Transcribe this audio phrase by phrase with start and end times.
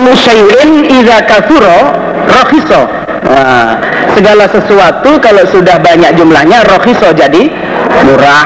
[0.00, 1.92] Musyairin idza kathura
[2.28, 2.82] rakhiso.
[3.22, 3.76] Nah,
[4.16, 7.52] segala sesuatu kalau sudah banyak jumlahnya rakhiso jadi
[8.08, 8.44] murah.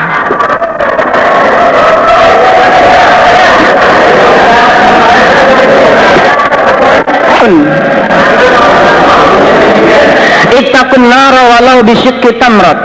[10.57, 12.79] Ittaqun nara walau bisyikki tamrat.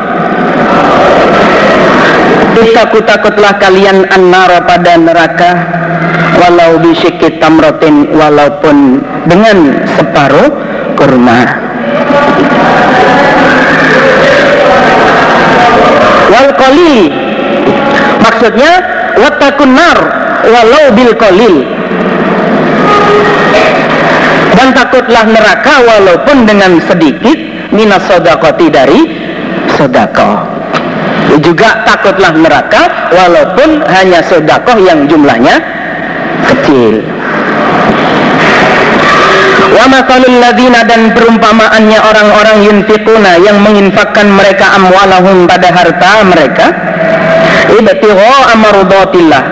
[2.61, 5.51] Ittaqu takutlah kalian annara pada neraka
[6.41, 10.49] walau bisyikki tamratin walaupun dengan separuh
[10.97, 11.41] kurma.
[16.31, 16.49] Wal
[18.25, 18.71] maksudnya
[19.21, 19.97] wattaqun nar
[20.49, 21.13] walau bil
[24.57, 27.37] dan takutlah neraka walaupun dengan sedikit
[27.73, 28.99] minas sodakoti dari
[29.77, 30.61] sodako
[31.39, 35.80] juga takutlah neraka walaupun hanya sodakoh yang jumlahnya
[36.49, 37.05] kecil.
[39.71, 40.35] Wa masalul
[40.83, 46.65] dan perumpamaannya orang-orang yunfikuna yang menginfakkan mereka amwalahum pada harta mereka
[47.71, 49.43] ibtigha amarudatillah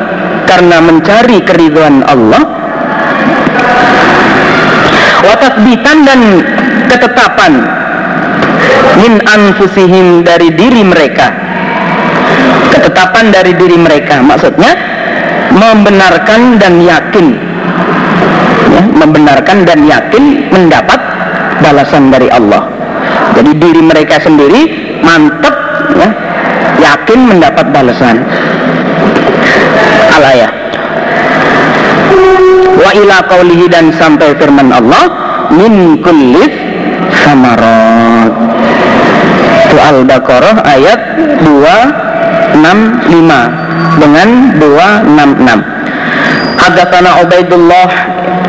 [0.44, 2.44] karena mencari keriduan Allah.
[5.20, 6.22] Watasbitan dan
[6.90, 7.54] ketetapan
[9.00, 11.32] min anfusihim dari diri mereka.
[12.76, 14.89] Ketetapan dari diri mereka maksudnya
[15.60, 17.28] membenarkan dan yakin.
[18.70, 21.00] Ya, membenarkan dan yakin mendapat
[21.60, 22.64] balasan dari Allah.
[23.36, 25.56] Jadi diri mereka sendiri mantap
[26.00, 26.10] ya,
[26.80, 28.24] yakin mendapat balasan.
[30.16, 30.52] Alayah
[32.80, 35.12] wa ila qawlihi dan sampai firman Allah
[35.52, 36.48] min kulli
[37.28, 38.32] samarat
[39.70, 41.00] itu Al-Baqarah ayat
[41.46, 43.14] 265
[44.00, 45.64] dengan 266
[46.60, 47.88] Hadatsana Ubaidullah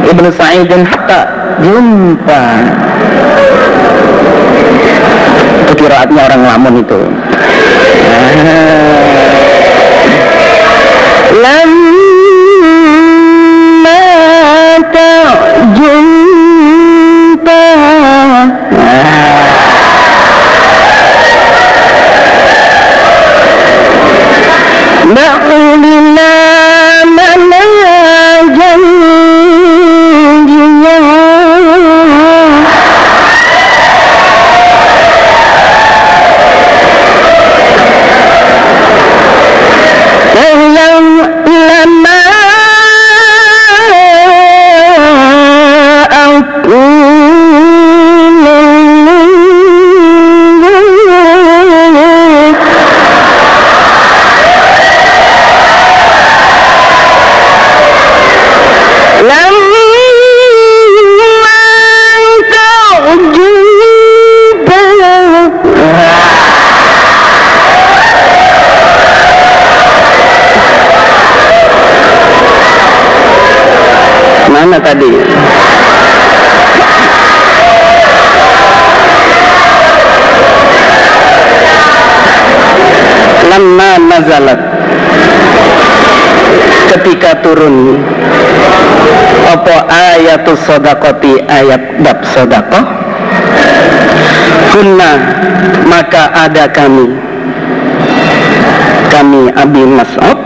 [0.00, 1.20] Ibn Sa'id hatta
[1.60, 2.42] jumpa.
[5.68, 7.00] Itu kiraatnya orang lamun itu.
[11.44, 11.70] Lam
[14.90, 15.39] jumpa
[25.10, 25.50] نحن
[25.84, 26.39] لله
[87.50, 87.98] turun.
[89.50, 92.86] Apa ayatus sodakoti ayat bab sodakoh
[94.70, 95.12] Kunna
[95.90, 97.10] maka ada kami.
[99.10, 100.38] Kami Abi Mas'ud.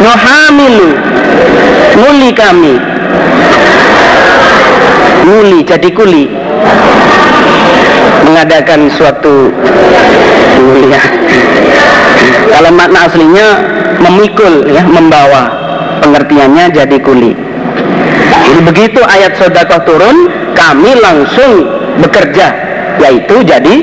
[0.00, 0.88] Nuhamilu
[2.00, 2.74] Muli kami.
[5.28, 6.32] Muli jadi kuli
[8.28, 9.48] Mengadakan suatu
[10.68, 11.00] mulia
[12.52, 13.48] Kalau makna aslinya
[14.04, 15.48] Memikul ya Membawa.
[16.04, 17.32] Pengertiannya jadi kuli.
[18.28, 21.72] Jadi begitu ayat sodakoh turun Kami langsung
[22.04, 22.52] bekerja
[23.00, 23.74] Yaitu jadi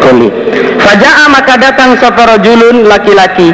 [0.00, 0.32] kuli.
[0.80, 3.52] Faja'a maka datang Soporojulun laki-laki.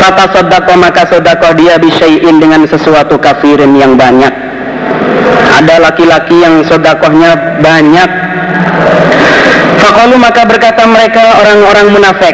[0.00, 4.32] Fata sodako maka sodako dia bisyai'in dengan sesuatu kafirin yang banyak.
[5.60, 8.09] Ada laki-laki yang sodakohnya banyak
[10.00, 12.32] Fakalu maka berkata mereka orang-orang munafik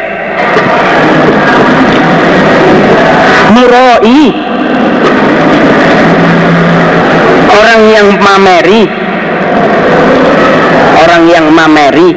[3.51, 4.23] Muroi
[7.51, 8.87] Orang yang mameri
[10.95, 12.15] Orang yang mameri.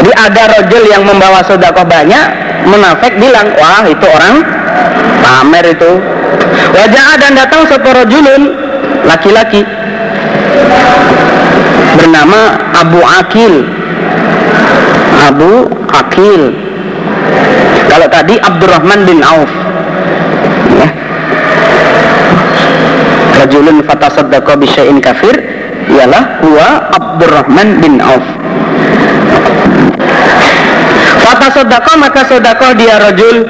[0.00, 2.24] Jadi ada rojul yang membawa sodakoh banyak
[2.72, 4.48] Munafik bilang Wah itu orang
[5.20, 5.92] pamer itu.
[6.72, 8.42] Wajah dan datang seporojulun
[9.04, 9.60] Laki-laki
[12.18, 13.54] Bernama Abu Akil.
[15.22, 16.50] Abu Akil.
[17.86, 19.46] Kalau tadi Abdurrahman bin Auf.
[20.82, 20.90] Ya.
[23.38, 25.30] Rajulun fatasaddaqa bisyai'in kafir
[25.94, 28.26] ialah huwa Abdurrahman bin Auf.
[31.22, 33.46] Fatasaddaqa maka sodakoh dia rajul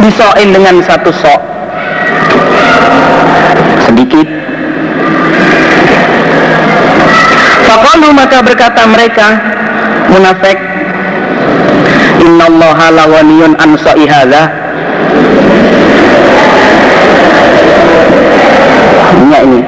[0.00, 1.40] disoin dengan satu sok.
[3.84, 4.41] Sedikit
[7.72, 9.32] Fakalu maka berkata mereka
[10.12, 10.60] munafik
[12.20, 14.42] Innallaha lawaniyun an hadza.
[19.24, 19.60] Ini ini.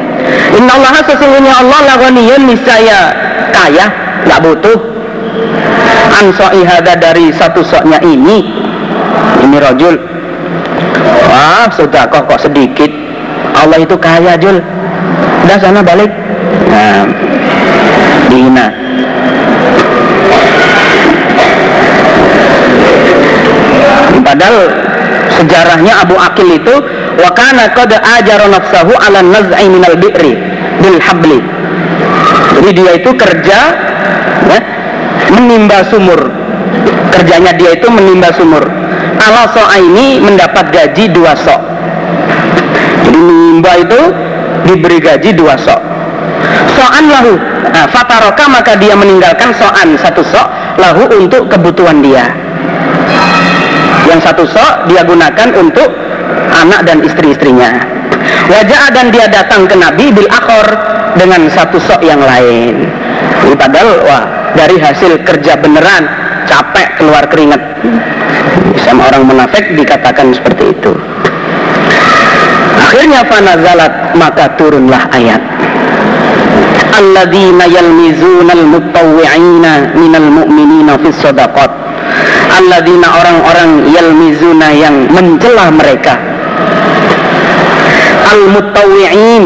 [0.61, 3.11] Innallaha sesungguhnya Allah lawaniyun niscaya
[3.57, 3.89] kaya
[4.29, 4.79] nggak butuh.
[6.15, 6.31] An
[7.01, 8.45] dari satu soknya ini.
[9.49, 9.97] Ini rojul.
[11.27, 12.93] Wah sudah kok kok sedikit.
[13.57, 14.61] Allah itu kaya Jul.
[15.49, 16.13] Udah sana balik.
[16.71, 17.03] Nah
[18.35, 18.67] dihina
[24.27, 24.59] padahal
[25.39, 26.75] sejarahnya Abu Akil itu
[27.23, 30.35] wa kana qad ajara nafsahu ala naz'i minal bi'ri
[30.83, 31.39] bil habli.
[32.59, 33.59] Jadi dia itu kerja
[34.51, 34.59] ya,
[35.31, 36.19] menimba sumur.
[37.15, 38.65] Kerjanya dia itu menimba sumur.
[39.23, 41.63] Ala so'a ini mendapat gaji dua sok.
[43.07, 44.01] Jadi menimba itu
[44.67, 45.94] diberi gaji dua sok
[46.75, 47.35] so'an lahu.
[47.71, 49.97] Nah, fataroka maka dia meninggalkan so'an.
[49.99, 50.47] Satu sok
[50.79, 52.31] lahu untuk kebutuhan dia.
[54.05, 55.89] Yang satu sok dia gunakan untuk
[56.55, 57.83] anak dan istri-istrinya.
[58.51, 60.69] Wajah dan dia datang ke Nabi bil akhor
[61.17, 62.89] dengan satu sok yang lain.
[63.45, 66.05] Jadi padahal wah dari hasil kerja beneran
[66.45, 67.61] capek keluar keringat.
[68.85, 70.93] Sama orang munafik dikatakan seperti itu.
[72.75, 75.41] Akhirnya fanazalat maka turunlah ayat
[76.99, 81.71] alladzina yalmizunal mutawwi'ina minal mu'minina fis sadaqat
[82.55, 86.15] alladzina orang-orang yalmizuna yang mencela mereka.
[88.31, 89.45] al mutawwi'in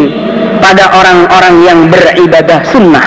[0.61, 3.07] pada orang-orang yang beribadah sunnah.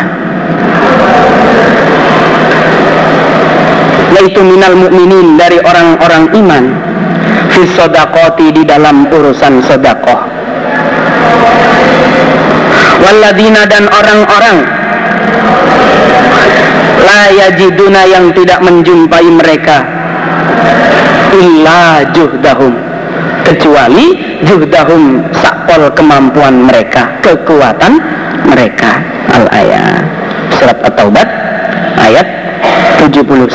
[4.17, 6.65] yaitu minal mu'minin dari orang-orang iman.
[7.53, 10.30] fi sodakoti di dalam urusan sodakoh
[13.01, 14.57] waladina dan orang-orang.
[17.01, 19.83] La yajiduna yang tidak menjumpai mereka.
[21.35, 22.73] Illa juhdahum.
[23.41, 27.97] Kecuali juhdahum sakpol kemampuan mereka kekuatan
[28.47, 29.01] mereka.
[29.33, 30.05] Al ayat
[30.61, 31.25] surat at-taubat
[31.97, 32.27] ayat
[33.01, 33.49] 79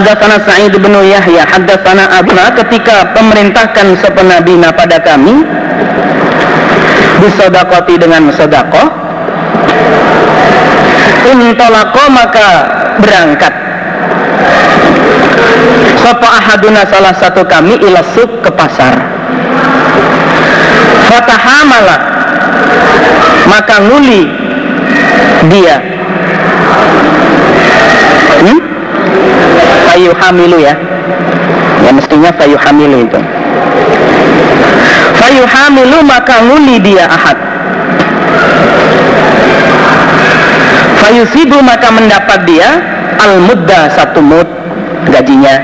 [0.00, 5.44] Hadatsana Sa'id bin Yahya hadatsana Abna ketika pemerintahkan sepenabina pada kami
[7.20, 8.88] bisodakoti dengan sedekah
[11.28, 12.48] intolako maka
[13.04, 13.52] berangkat.
[16.00, 18.96] Sapa ahaduna salah satu kami ilasuk ke pasar.
[21.12, 21.96] Fatahamala
[23.52, 24.32] maka nguli
[25.52, 25.76] dia.
[28.40, 28.69] Hmm?
[29.90, 30.74] Fayu hamilu ya.
[31.82, 33.20] Ya mestinya fayu hamilu itu.
[35.18, 37.38] Fayu hamilu maka nguli dia ahad.
[41.02, 42.78] Fayu sibu maka mendapat dia
[43.18, 44.46] al mudda satu mud
[45.10, 45.58] gajinya.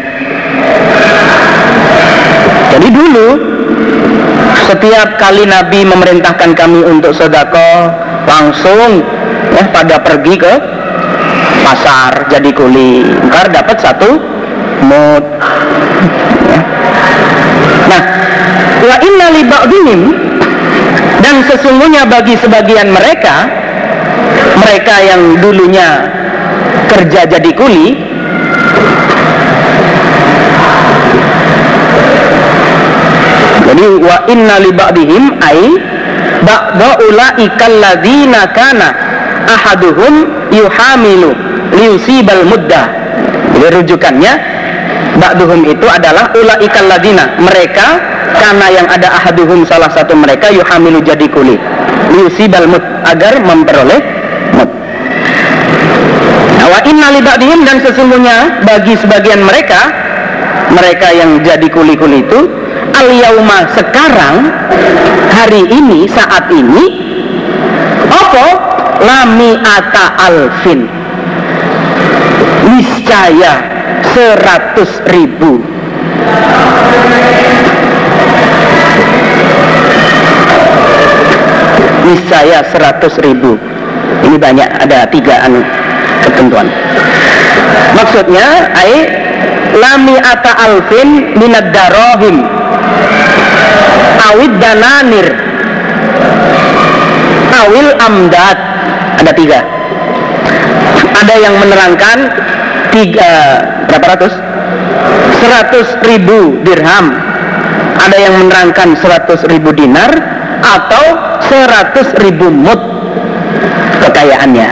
[2.75, 3.29] Jadi dulu
[4.67, 7.95] setiap kali Nabi memerintahkan kami untuk sodako
[8.27, 9.07] langsung
[9.55, 10.76] ya pada pergi ke
[11.67, 14.23] pasar jadi kuli ntar dapat satu
[14.87, 15.25] mood
[17.91, 18.03] nah
[18.87, 20.01] wa inna li ba'dihim
[21.27, 23.51] dan sesungguhnya bagi sebagian mereka
[24.63, 26.07] mereka yang dulunya
[26.87, 27.99] kerja jadi kuli
[33.67, 35.63] jadi wa inna li ba'dihim ai
[36.47, 38.89] ba'da ulaikal ladzina kana
[39.51, 41.46] ahaduhum yuhamilu
[41.77, 42.87] liusibal muddah.
[43.57, 44.33] Jadi rujukannya
[45.17, 47.37] ba'duhum itu adalah ulaikal ladina.
[47.41, 47.87] Mereka
[48.37, 51.61] karena yang ada ahaduhum salah satu mereka yuhamilu jadi kulit
[52.13, 54.01] liusibal mud agar memperoleh
[54.57, 54.71] mud.
[56.57, 59.93] Nah, wa inna li ba'dihim dan sesungguhnya bagi sebagian mereka
[60.73, 62.41] mereka yang jadi kuli-kuli itu
[62.97, 64.51] al yauma sekarang
[65.31, 66.85] hari ini saat ini
[68.11, 68.47] apa?
[68.97, 70.89] Lami ata alfin
[73.07, 73.55] niscaya
[74.11, 75.63] seratus ribu.
[82.03, 83.55] Niscaya seratus ribu.
[84.27, 85.63] Ini banyak ada tiga anu
[86.27, 86.67] ketentuan.
[87.95, 89.07] Maksudnya ai
[89.79, 92.43] lami ata alfin minad darohim
[94.35, 95.31] awid dananir.
[97.55, 98.59] Awil amdad.
[99.23, 99.63] Ada tiga.
[101.23, 102.19] Ada yang menerangkan
[102.93, 103.33] tiga
[103.91, 104.35] berapa ratus?
[105.43, 107.15] Seratus ribu dirham.
[107.97, 110.11] Ada yang menerangkan seratus ribu dinar
[110.63, 111.05] atau
[111.49, 112.79] seratus ribu mut
[114.05, 114.69] kekayaannya.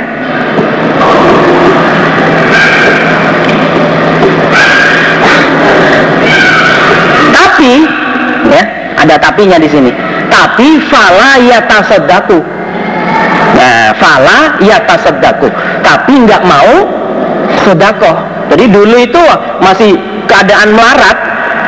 [7.35, 7.73] Tapi
[8.53, 8.63] ya
[9.03, 9.91] ada tapinya di sini.
[10.31, 12.55] Tapi fala yatasaddaku
[13.55, 15.47] nah fala yatasaddaku
[15.81, 16.91] tapi nggak mau
[17.65, 18.17] sedekah.
[18.53, 19.21] Jadi dulu itu
[19.59, 19.97] masih
[20.29, 21.17] keadaan melarat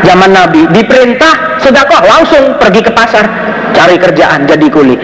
[0.05, 3.25] zaman Nabi diperintah sedekah langsung pergi ke pasar
[3.73, 4.97] cari kerjaan jadi kuli.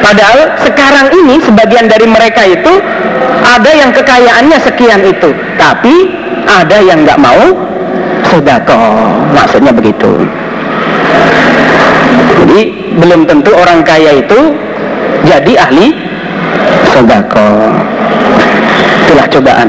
[0.00, 2.72] Padahal sekarang ini sebagian dari mereka itu
[3.42, 5.30] ada yang kekayaannya sekian itu.
[5.58, 5.94] Tapi
[6.46, 7.42] ada yang nggak mau
[8.30, 9.14] sedekah.
[9.34, 10.26] Maksudnya begitu.
[12.42, 12.60] Jadi
[12.96, 14.54] belum tentu orang kaya itu
[15.26, 15.90] jadi ahli
[16.94, 17.82] sedekah.
[19.06, 19.68] Itulah cobaan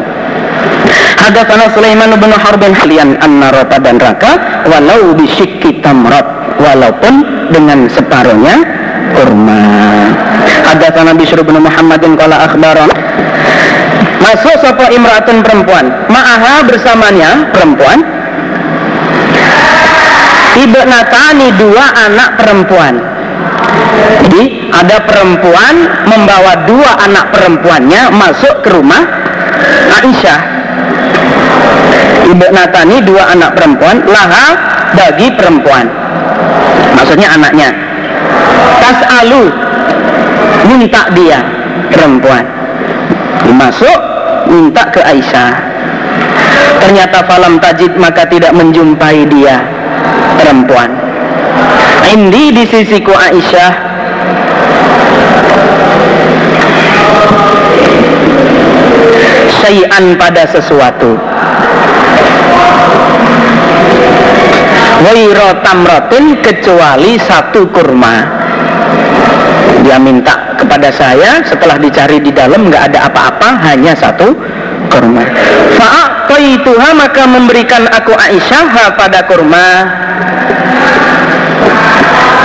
[1.27, 6.23] Hadatsana Sulaiman bin Harbin halian an-narata dan raka walau bisyikki tamrat
[6.55, 7.19] walaupun
[7.51, 8.63] dengan separuhnya
[9.11, 9.59] kurma.
[10.71, 12.87] Hadatsana Bishr bin Muhammadin qala akhbaran
[14.23, 15.91] Masuk sapa imratun perempuan?
[16.07, 17.99] Ma'aha bersamanya perempuan.
[20.63, 23.03] Ibnatani dua anak perempuan.
[24.23, 25.75] Jadi ada perempuan
[26.07, 29.03] membawa dua anak perempuannya masuk ke rumah
[29.91, 30.56] Aisyah
[32.27, 34.47] Ibu Natani dua anak perempuan laha
[34.93, 35.87] bagi perempuan.
[36.97, 37.69] Maksudnya anaknya.
[38.83, 39.47] Tas alu
[40.67, 41.39] minta dia
[41.93, 42.43] perempuan.
[43.47, 43.99] Dimasuk
[44.51, 45.53] minta ke Aisyah.
[46.83, 49.63] Ternyata falam tajid maka tidak menjumpai dia
[50.35, 50.91] perempuan.
[52.11, 53.96] Indi di sisiku Aisyah
[59.67, 61.19] syai'an pada sesuatu.
[65.03, 68.15] Wairo tamrotin kecuali satu kurma.
[69.83, 74.31] Dia minta kepada saya setelah dicari di dalam nggak ada apa-apa hanya satu
[74.87, 75.27] kurma.
[75.75, 79.67] Fa'aqaituha maka memberikan aku Aisyah pada kurma.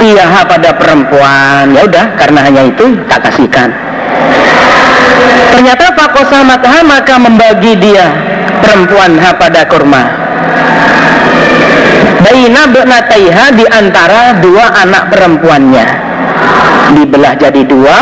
[0.03, 1.71] Iya pada perempuan.
[1.71, 3.92] Ya udah karena hanya itu tak kasihkan
[5.55, 8.07] ternyata Fakosa Matha maka membagi dia
[8.63, 10.03] perempuan ha pada kurma.
[12.23, 15.87] Baina Benataiha di antara dua anak perempuannya.
[16.95, 17.99] Dibelah jadi dua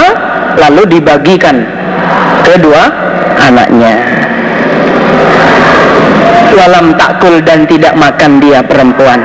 [0.60, 1.64] lalu dibagikan
[2.44, 2.82] kedua
[3.40, 3.96] anaknya.
[6.50, 9.22] Walam takul dan tidak makan dia perempuan.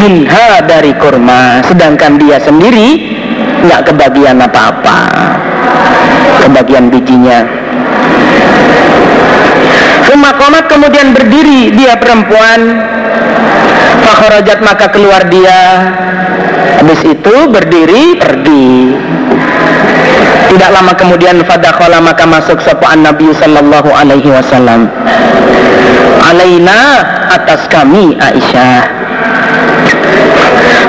[0.00, 3.18] Minha dari kurma sedangkan dia sendiri
[3.62, 4.98] nggak kebagian apa-apa
[6.46, 7.44] kebagian bijinya.
[10.06, 12.82] Sumakomat kemudian berdiri dia perempuan.
[14.02, 15.60] Fakhrajat maka keluar dia.
[16.82, 18.98] Habis itu berdiri pergi.
[20.52, 24.90] Tidak lama kemudian fadakhala maka masuk sopan Nabi sallallahu alaihi wasallam.
[26.22, 27.02] Alaina
[27.32, 29.01] atas kami Aisyah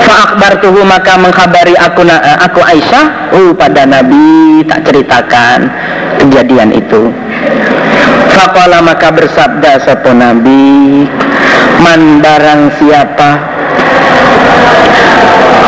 [0.04, 2.04] Fa'akbartuhu maka mengkhabari aku
[2.40, 3.34] aku Aisyah.
[3.34, 5.70] Uh, pada Nabi tak ceritakan
[6.20, 7.10] kejadian itu.
[8.34, 11.06] Faqala maka bersabda sopo Nabi
[11.78, 13.30] Man barang siapa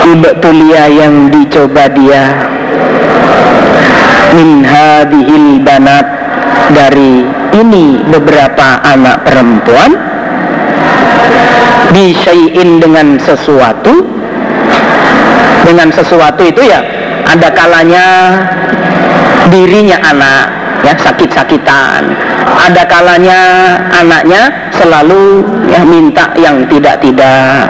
[0.02, 2.34] Ibtulia yang dicoba dia
[4.34, 6.06] Min hadihil banat
[6.74, 7.22] Dari
[7.54, 10.15] ini beberapa anak perempuan
[11.94, 14.06] Bisyai'in dengan sesuatu.
[15.66, 16.78] Dengan sesuatu itu ya
[17.26, 18.06] Ada kalanya
[19.50, 20.46] dirinya anak
[20.86, 22.14] ya sakit-sakitan.
[22.46, 23.40] Ada kalanya
[23.90, 27.66] anaknya selalu ya minta yang tidak-tidak.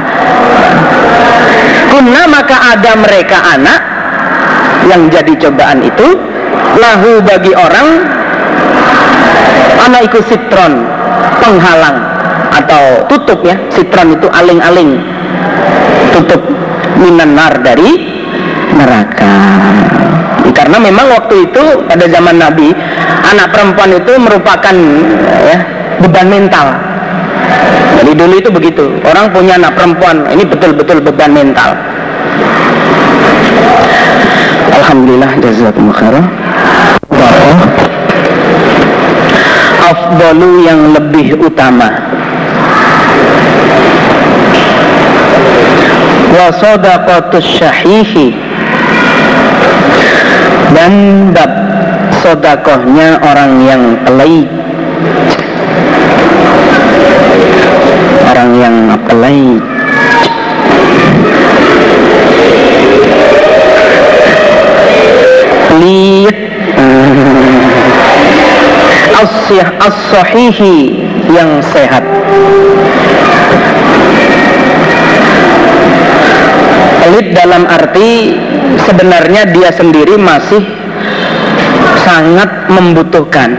[1.89, 3.81] Kunna maka ada mereka anak
[4.87, 6.09] yang jadi cobaan itu
[6.77, 8.05] lahu bagi orang
[9.89, 10.85] anak ikut sitron
[11.41, 12.16] penghalang
[12.63, 14.97] atau tutup ya sitron itu aling-aling.
[16.17, 16.41] Tutup
[16.97, 17.91] minanar dari
[18.73, 19.37] neraka.
[20.57, 22.73] Karena memang waktu itu pada zaman Nabi
[23.29, 24.75] anak perempuan itu merupakan
[25.45, 25.59] ya
[26.01, 26.73] beban mental.
[28.01, 28.85] Jadi dulu itu begitu.
[29.05, 31.77] Orang punya anak perempuan ini betul-betul beban mental.
[34.81, 36.27] Alhamdulillah jazakumullah khairan.
[39.87, 42.16] Afdalu yang lebih utama
[46.37, 48.37] wa sadaqatus syahihi.
[50.77, 50.93] Dan
[51.33, 51.49] bab
[52.21, 54.45] sodakohnya orang yang pelai
[58.29, 58.77] orang yang
[59.09, 59.57] pelai
[65.71, 66.37] pelit.
[69.87, 71.01] As-sahihi
[71.31, 72.05] yang sehat
[77.17, 78.37] pelit dalam arti
[78.85, 80.61] sebenarnya dia sendiri masih
[82.05, 83.57] sangat membutuhkan.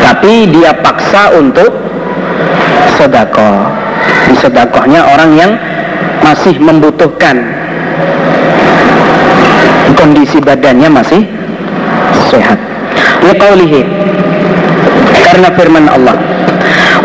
[0.00, 1.76] Tapi dia paksa untuk
[2.96, 3.52] sodako
[4.32, 5.52] di sodakohnya orang yang
[6.24, 7.36] masih membutuhkan.
[9.92, 11.20] Kondisi badannya masih
[12.32, 12.56] sehat.
[13.28, 13.84] Liqaulihi.
[15.20, 16.16] Karena firman Allah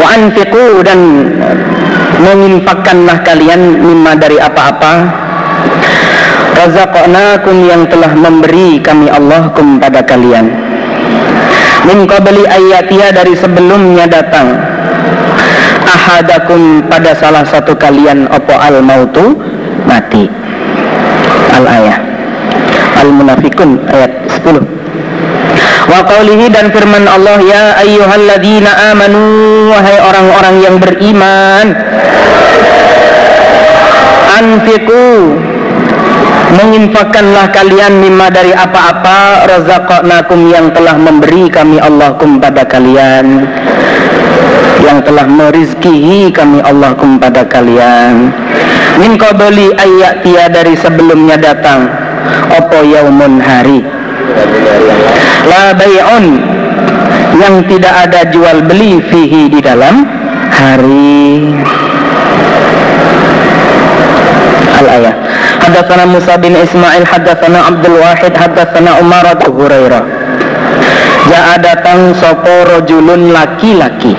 [0.02, 1.00] wa anfiqu dan
[2.18, 4.94] menginfakkanlah kalian mimma dari apa-apa.
[6.58, 10.50] Razaqnakum yang telah memberi kami Allah kepada kalian.
[11.86, 14.58] Min qabli ayatia dari sebelumnya datang.
[15.86, 19.38] Ahadakum pada salah satu kalian opo al mautu
[19.86, 20.30] mati.
[21.52, 22.12] Al ayah
[23.02, 24.12] Al-Munafikun ayat
[24.46, 24.81] 10
[25.92, 29.20] Wa qawlihi dan firman Allah ya ayyuhalladzina amanu
[29.76, 31.68] wahai orang-orang yang beriman
[34.40, 35.36] anfiku
[36.56, 43.52] menginfakkanlah kalian mimma dari apa-apa razaqnakum yang telah memberi kami Allah kepada kalian
[44.88, 48.32] yang telah merizkihi kami Allah kepada kalian.
[48.98, 51.86] Min qabli ayyatia dari sebelumnya datang
[52.58, 54.01] opo yaumun hari
[55.50, 56.26] la bay'un.
[57.32, 60.04] Yang tidak ada jual beli fihi di dalam
[60.52, 61.56] hari.
[64.82, 65.16] Al ayat
[65.62, 70.04] Hadatsana Musa bin Ismail hadatsana Abdul Wahid hadatsana Umar Hurairah.
[71.30, 74.18] Ja'a datang sopo rojulun laki-laki.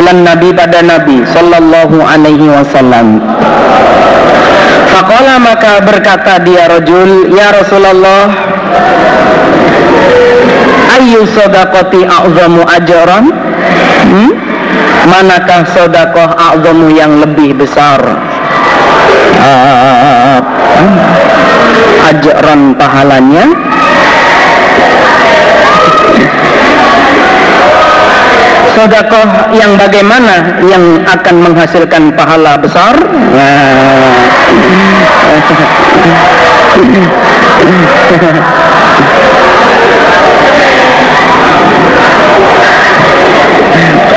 [0.00, 3.20] Ilan Nabi pada Nabi Sallallahu alaihi wasallam
[4.90, 8.30] Fakola maka berkata dia rojul Ya Rasulullah
[10.98, 13.24] Ayu sodakoti a'zamu ajaran
[14.10, 14.30] hmm?
[15.08, 18.02] Manakah sodakoh a'zamu yang lebih besar?
[19.40, 20.38] Uh,
[22.10, 23.69] Ajaran pahalanya
[28.74, 32.94] sodakoh yang bagaimana yang akan menghasilkan pahala besar?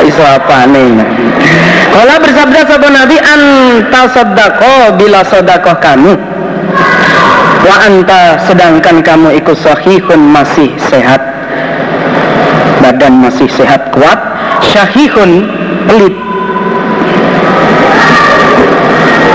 [0.04, 1.00] Iso apa nih?
[1.96, 6.14] Kalau bersabda sahabat Nabi anta sodako bila sodakoh kamu.
[7.64, 11.24] Wa anta sedangkan kamu ikut sahihun masih sehat.
[12.84, 14.13] Badan masih sehat kuat
[14.72, 15.32] syahihun
[15.90, 16.16] pelit.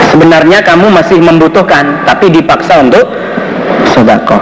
[0.08, 3.06] Sebenarnya kamu masih membutuhkan tapi dipaksa untuk
[3.92, 4.40] sodako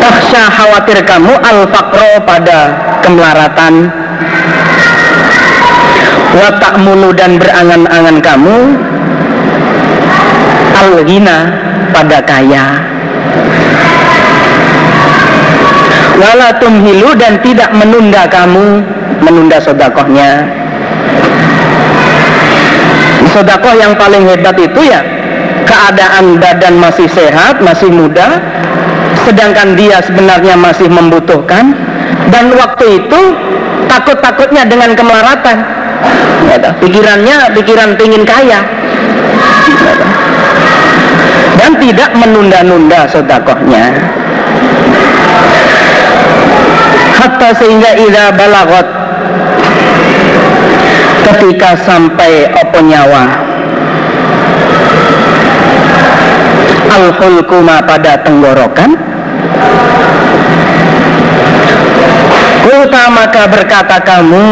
[0.00, 3.90] taksha khawatir kamu al fakro pada kemelaratan.
[6.30, 8.56] Watak mulu dan berangan-angan kamu
[10.78, 10.90] al
[11.90, 12.78] pada kaya
[16.20, 18.84] wala tumhilu dan tidak menunda kamu
[19.24, 20.44] menunda sodakohnya.
[23.32, 25.00] Sodakoh yang paling hebat itu ya
[25.64, 28.42] keadaan badan masih sehat masih muda
[29.22, 31.72] sedangkan dia sebenarnya masih membutuhkan
[32.34, 33.20] dan waktu itu
[33.86, 35.56] takut-takutnya dengan kemelaratan.
[36.82, 38.66] Pikirannya pikiran pingin kaya.
[41.60, 44.10] Dan tidak menunda-nunda sodakohnya
[47.20, 48.88] hatta sehingga ida balagot.
[51.28, 53.24] Ketika sampai apa nyawa?
[56.90, 57.06] Al
[57.86, 58.90] pada tenggorokan.
[62.60, 64.44] Kulta maka berkata kamu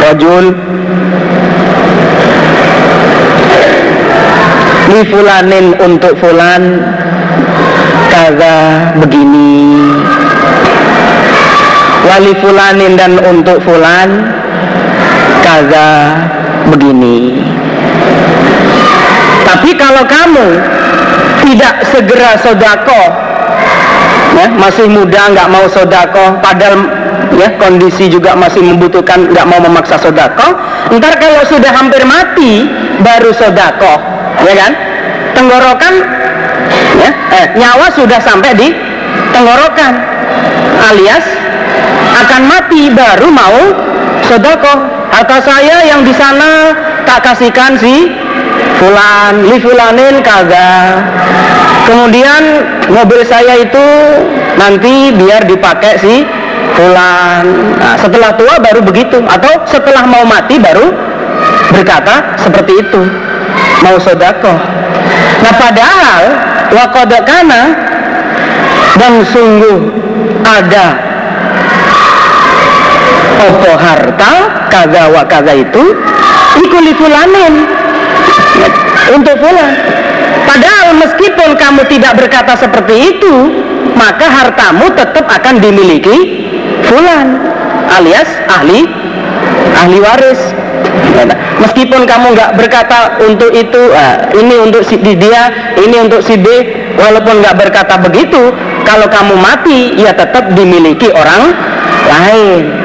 [0.00, 0.54] Rajul
[4.86, 6.78] Li fulanin untuk fulan
[8.06, 8.56] Kaza
[9.02, 10.01] begini
[12.02, 14.26] Wali fulanin dan untuk fulan
[15.42, 16.18] kaza
[16.70, 17.46] begini.
[19.46, 20.46] Tapi kalau kamu
[21.42, 23.02] tidak segera sodako
[24.38, 26.86] ya, masih muda nggak mau sodako padahal
[27.34, 30.56] ya kondisi juga masih membutuhkan nggak mau memaksa sodako
[30.94, 32.66] ntar kalau sudah hampir mati
[33.02, 33.94] baru sodako
[34.46, 34.72] ya kan?
[35.32, 35.94] Tenggorokan
[37.00, 37.10] ya,
[37.40, 38.68] eh, nyawa sudah sampai di
[39.32, 39.92] tenggorokan
[40.92, 41.24] alias
[42.12, 43.58] akan mati baru mau
[44.28, 44.72] sodako
[45.08, 46.76] harta saya yang di sana
[47.08, 48.12] tak kasihkan si
[48.76, 49.48] fulan.
[49.48, 51.02] Li fulanin kagak.
[51.88, 52.42] Kemudian
[52.92, 53.86] mobil saya itu
[54.56, 56.24] nanti biar dipakai si
[56.78, 57.44] fulan.
[57.80, 59.18] Nah, setelah tua baru begitu.
[59.26, 60.94] Atau setelah mau mati baru
[61.74, 63.02] berkata seperti itu.
[63.82, 64.82] Mau sodako
[65.42, 66.22] nah padahal
[66.70, 67.62] wakodakana
[68.96, 69.90] dan sungguh
[70.46, 71.11] ada
[73.40, 74.32] opo harta
[74.68, 75.84] kaga wa kaga itu
[76.60, 77.64] ikuli fulanin
[79.12, 79.72] untuk fulan.
[80.42, 83.34] Padahal meskipun kamu tidak berkata seperti itu
[83.96, 86.44] maka hartamu tetap akan dimiliki
[86.88, 87.40] fulan
[87.88, 88.84] alias ahli
[89.78, 90.40] ahli waris.
[91.62, 96.46] Meskipun kamu nggak berkata untuk itu uh, ini untuk si dia ini untuk si B
[96.98, 98.50] walaupun nggak berkata begitu
[98.82, 101.54] kalau kamu mati ya tetap dimiliki orang
[102.10, 102.81] lain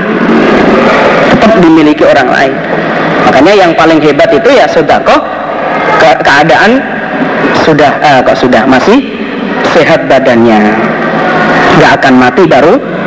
[1.62, 2.54] dimiliki orang lain.
[3.28, 5.22] Makanya yang paling hebat itu ya sudah kok
[5.98, 6.80] ke keadaan
[7.66, 9.04] sudah uh, kok sudah masih
[9.76, 10.74] sehat badannya.
[11.78, 12.98] Nggak akan mati baru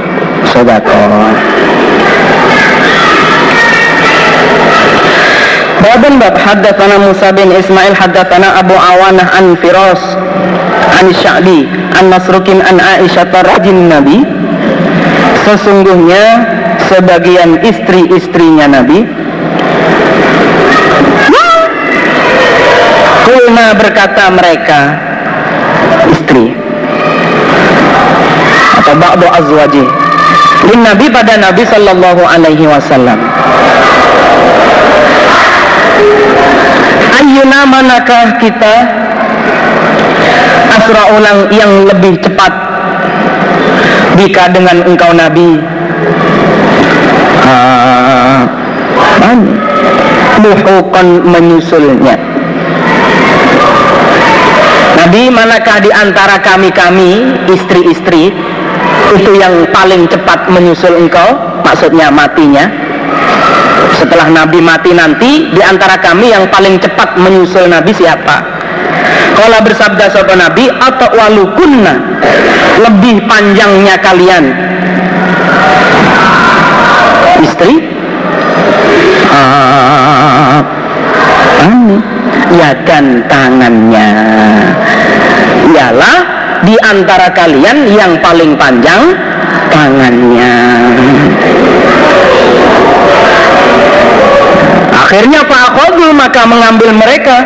[0.51, 1.35] sodakoh
[5.81, 9.99] Babun bab haddatsana Musa bin Ismail haddatsana Abu Awanah an Firas
[11.01, 11.65] an Sya'bi
[11.97, 14.21] an Masrukin an Aisyah rajin Nabi.
[15.49, 16.25] Sesungguhnya
[16.91, 19.07] sebagian istri-istrinya Nabi.
[23.31, 24.81] Kulna berkata mereka
[26.11, 26.51] istri
[28.83, 29.85] atau ba'du azwaji
[30.67, 33.23] lin Nabi pada Nabi Sallallahu Alaihi Wasallam.
[37.23, 38.75] Ayyuna manakah kita
[40.75, 42.51] asra ulang yang lebih cepat?
[44.19, 45.80] Jika dengan engkau Nabi
[50.41, 52.17] muhukon menyusulnya.
[55.01, 58.33] Nabi manakah di antara kami-kami istri-istri
[59.17, 61.35] itu yang paling cepat menyusul engkau?
[61.65, 62.69] Maksudnya matinya?
[63.97, 68.61] Setelah Nabi mati nanti di antara kami yang paling cepat menyusul Nabi siapa?
[69.37, 71.95] Kalau bersabda sopan Nabi atau walukunna?
[72.81, 74.45] Lebih panjangnya kalian
[77.61, 77.77] istri
[79.29, 80.65] ah,
[82.57, 84.11] ya dan tangannya
[85.77, 86.19] ialah
[86.65, 89.13] di antara kalian yang paling panjang
[89.73, 90.57] tangannya.
[94.93, 97.45] Akhirnya Pak Akhobul maka mengambil mereka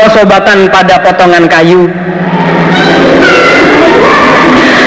[0.00, 1.88] kosobatan pada potongan kayu.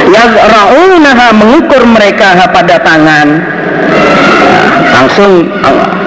[0.09, 3.54] Yazra'unaha mengukur mereka pada tangan.
[4.95, 5.51] Langsung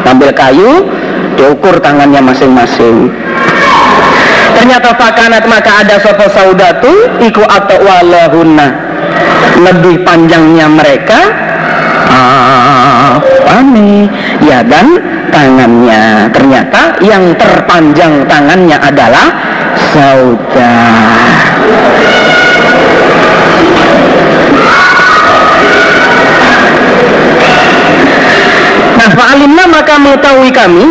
[0.09, 0.88] ambil kayu,
[1.37, 3.12] diukur tangannya masing-masing.
[4.57, 8.88] Ternyata fakanat maka ada sopo saudatu iku atau walahunna.
[9.59, 11.20] Lebih panjangnya mereka
[13.48, 14.09] Ami
[14.44, 14.98] ya dan
[15.29, 16.33] tangannya.
[16.33, 19.29] Ternyata yang terpanjang tangannya adalah
[19.92, 20.77] sauda
[29.38, 30.90] Fa'alimna maka mengetahui kami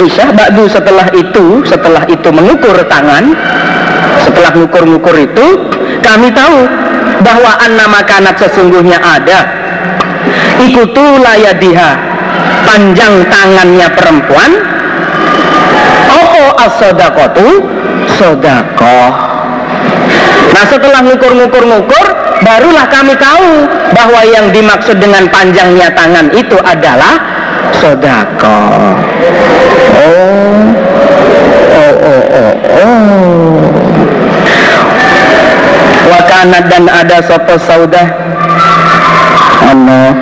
[0.00, 3.36] Aisyah Ba'du setelah itu setelah itu mengukur tangan
[4.24, 5.68] setelah mengukur-ngukur itu
[6.00, 6.64] kami tahu
[7.20, 9.44] bahwa anna makanat sesungguhnya ada.
[10.56, 12.00] Ikutu layadiha
[12.64, 14.56] panjang tangannya perempuan.
[16.16, 17.60] Opo as-sodakotu
[18.16, 19.21] sodakoh
[20.52, 22.06] nah setelah ngukur-ngukur-ngukur
[22.42, 27.14] barulah kami tahu bahwa yang dimaksud dengan panjangnya tangan itu adalah
[27.78, 28.60] sodako.
[30.02, 30.62] Oh
[31.72, 33.56] oh oh oh oh.
[36.10, 38.08] Wakana dan ada sopo saudah.
[39.62, 40.12] Ano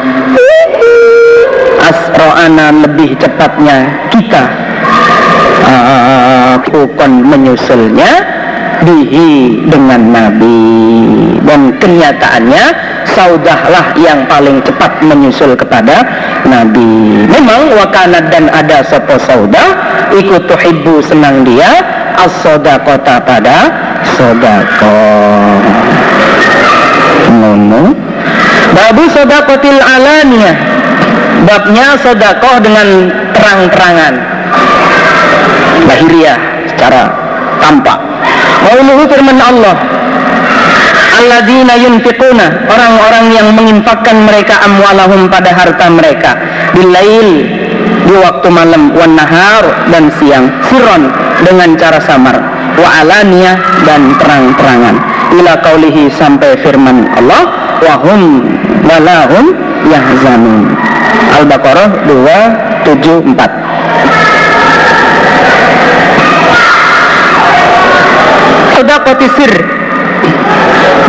[1.81, 4.45] asro'ana lebih cepatnya kita.
[5.61, 6.57] Uh,
[7.07, 8.40] menyusulnya
[8.85, 10.61] bihi dengan Nabi.
[11.45, 12.65] Dan kenyataannya
[13.13, 16.05] saudahlah yang paling cepat menyusul kepada
[16.47, 17.27] Nabi.
[17.29, 19.69] Memang wakanat dan ada sopo saudah
[20.15, 21.83] ikut tuhibbu senang dia
[22.21, 23.57] as-sodakota pada
[24.17, 25.01] sodako.
[27.31, 27.95] Nono
[28.71, 30.57] Babu sodakotil alaniyah.
[31.43, 34.15] Babnya sodakoh dengan terang-terangan.
[35.89, 36.39] Lahiriah
[36.71, 37.11] secara
[37.59, 38.10] tampak
[38.61, 39.77] Qauluhu firman Allah
[41.21, 46.37] Alladzina yunfiquna Orang-orang yang menginfakkan mereka amwalahum pada harta mereka
[46.77, 47.31] Bilail
[48.09, 51.09] Di waktu malam Wan nahar dan siang Siron
[51.45, 54.97] dengan cara samar Wa alaniyah dan terang-terangan.
[55.37, 57.43] Ila kaulihi sampai firman Allah
[57.85, 58.45] Wahum
[58.89, 59.53] walahum
[59.89, 60.77] yahzanun.
[61.41, 63.60] Al-Baqarah 274
[69.19, 69.53] Sir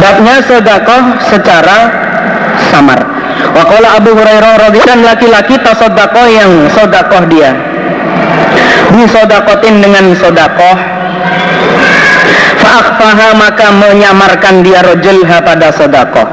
[0.02, 1.78] babnya sedekah secara
[2.74, 3.00] samar.
[3.54, 7.54] Wakola Abu Hurairah radhiyallahu laki-laki tasodakoh yang sodakoh dia.
[8.92, 10.76] Disodakotin dengan sodakoh
[12.60, 16.28] Fa'akfaha maka menyamarkan dia rojulha pada sodakoh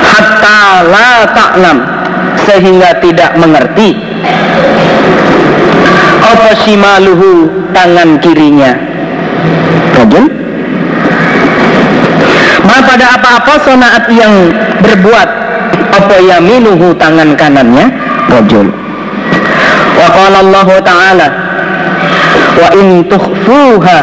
[0.00, 1.78] Hatta la ta'lam
[2.48, 4.00] Sehingga tidak mengerti.
[6.24, 8.93] Apa shimaluhu tangan kirinya
[9.94, 10.26] Rajul
[12.64, 15.28] Ma pada apa-apa sonaat yang berbuat?
[15.94, 17.92] Apa yaminuhu tangan kanannya?
[18.32, 18.72] Rajul.
[19.94, 21.28] Wa qala Allah Ta'ala
[22.58, 23.98] Wa in tukhfuha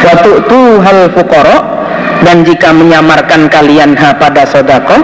[0.00, 1.56] Wa tu'tuhal fuqara
[2.26, 4.98] Dan jika menyamarkan kalian ha pada sodako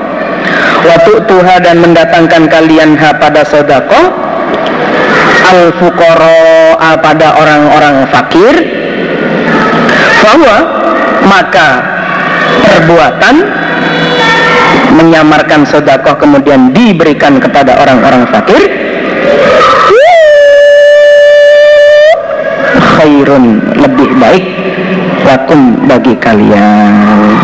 [0.85, 4.01] Wa tu'tuha dan mendatangkan kalian ha pada sodako
[5.47, 8.55] Al fuqara pada orang-orang fakir
[10.27, 10.57] bahwa
[11.31, 11.69] maka
[12.67, 13.35] perbuatan
[14.99, 18.59] menyamarkan sodakoh kemudian diberikan kepada orang-orang fakir
[22.97, 24.45] khairun lebih baik
[25.23, 27.37] lakum bagi kalian.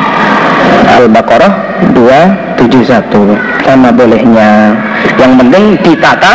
[0.82, 1.52] Al-Baqarah
[1.94, 4.74] 271 sama bolehnya.
[5.18, 6.32] Yang penting ditata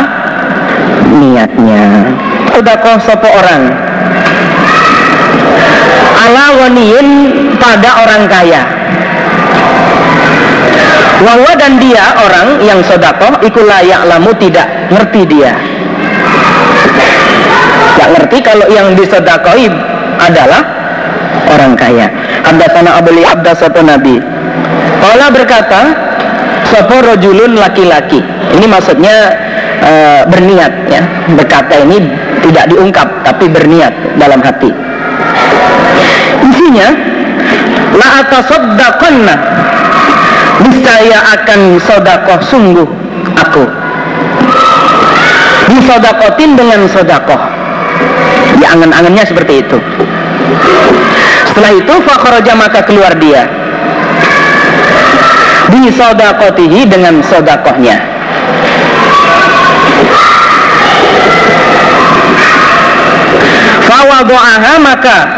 [1.08, 2.14] niatnya.
[2.52, 3.87] Sodakoh sopo orang
[6.18, 7.08] ala waniin
[7.58, 8.62] pada orang kaya.
[11.18, 15.50] Wawa dan dia orang yang sodakoh ikut layak lamu tidak ngerti dia.
[17.94, 19.66] Tidak ngerti kalau yang disodakoi
[20.22, 20.62] adalah
[21.50, 22.06] orang kaya.
[22.46, 24.22] Abdasana abuli abdasatu nabi.
[24.98, 26.06] Kala berkata
[26.68, 28.20] Sopo rojulun laki-laki?
[28.52, 29.32] Ini maksudnya
[29.80, 29.92] e,
[30.28, 31.00] berniat ya.
[31.32, 31.96] Berkata ini
[32.44, 34.87] tidak diungkap Tapi berniat dalam hati
[36.68, 36.92] Isinya
[37.96, 39.34] La atasoddaqanna
[40.58, 42.88] Niscaya akan sodakoh sungguh
[43.40, 43.64] aku.
[45.70, 47.38] Disodakotin dengan sodakoh.
[48.58, 49.78] Ya angan-angannya seperti itu.
[51.46, 53.46] Setelah itu Fakharaja maka keluar dia.
[55.70, 58.02] Disodakotihi dengan sodakohnya.
[63.86, 65.37] Fawadu'aha maka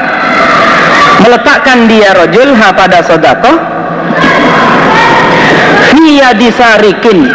[1.31, 3.55] meletakkan dia rojul ha pada sodakoh
[5.91, 7.29] Hiya disarikin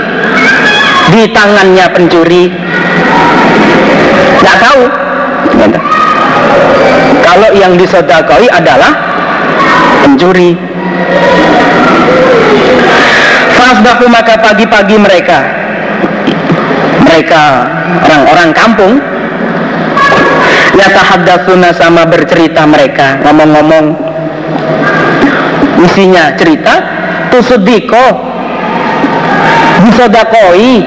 [1.12, 2.50] di tangannya pencuri.
[4.42, 4.82] Nggak tahu.
[7.20, 8.96] Kalau yang disodakoi adalah
[10.02, 10.56] pencuri.
[13.60, 15.40] Fasbahu maka pagi-pagi mereka
[17.06, 17.44] mereka
[18.08, 18.94] orang-orang kampung
[20.86, 23.18] yatahaddatsuna sama bercerita mereka.
[23.26, 23.86] Ngomong-ngomong
[25.90, 26.74] isinya cerita
[27.34, 28.06] tusudiko
[29.90, 30.86] disodakoi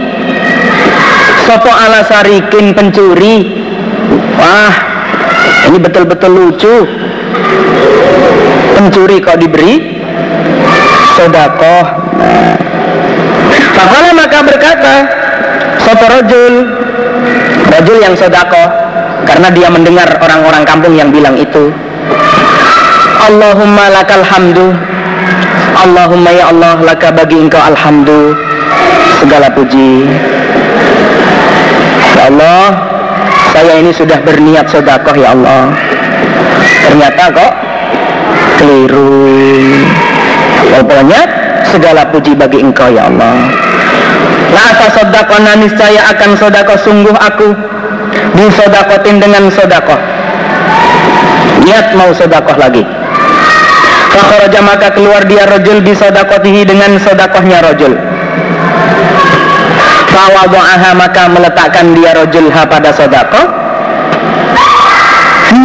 [1.44, 3.66] sopo ala sarikin pencuri.
[4.38, 4.74] Wah
[5.66, 6.76] ini betul-betul lucu.
[8.78, 9.98] Pencuri kok diberi
[11.18, 11.84] sodakoh
[13.74, 14.14] nah.
[14.14, 14.94] maka berkata
[15.82, 16.54] sopo rojul
[17.74, 18.77] rojul yang sodakoh
[19.28, 21.68] karena dia mendengar orang-orang kampung yang bilang itu.
[23.28, 24.72] Allahumma lakal hamdu.
[25.76, 28.32] Allahumma ya Allah laka bagi engkau alhamdu.
[29.20, 30.08] Segala puji.
[32.16, 32.88] Ya Allah
[33.52, 35.76] saya ini sudah berniat sodakoh ya Allah.
[36.88, 37.52] Ternyata kok
[38.56, 39.28] keliru.
[40.72, 41.20] Pokoknya
[41.68, 43.52] segala puji bagi engkau ya Allah.
[44.56, 47.52] La atasoddaqona niscaya akan sodakoh sungguh aku
[48.38, 50.00] disodakotin dengan sodakoh.
[51.64, 52.86] Niat mau sodakoh lagi.
[54.08, 57.92] Fakharaja maka keluar dia rojul bisodakotihi dengan sodakohnya rojul.
[60.08, 63.46] Fawadu'aha maka meletakkan dia rojul ha pada sodakoh.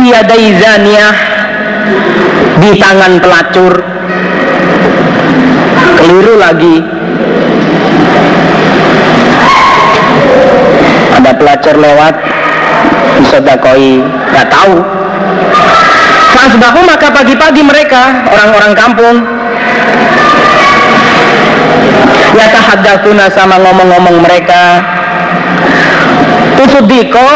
[0.04, 1.16] Biyadai zaniyah
[2.60, 3.74] di tangan pelacur.
[5.96, 6.84] Keliru lagi.
[11.16, 12.16] Ada pelacur lewat
[13.22, 14.78] disodakoi nggak tahu.
[16.34, 19.16] Fasbahu maka pagi-pagi mereka orang-orang kampung
[22.34, 24.82] ya tahaddatsuna sama ngomong-ngomong mereka
[26.58, 27.30] tusudiko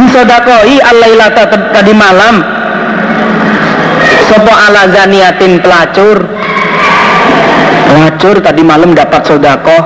[0.00, 2.40] disodakoi alailata tadi malam
[4.32, 6.24] sopo ala zaniatin pelacur.
[7.92, 9.78] Pelacur tadi malam dapat sodako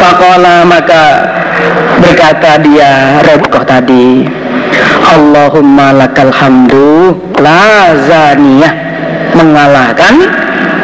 [0.00, 1.04] Pakola maka
[2.00, 4.24] berkata dia Rebkoh tadi
[5.08, 8.72] Allahumma lakal hamdu la zaniyah
[9.32, 10.14] mengalahkan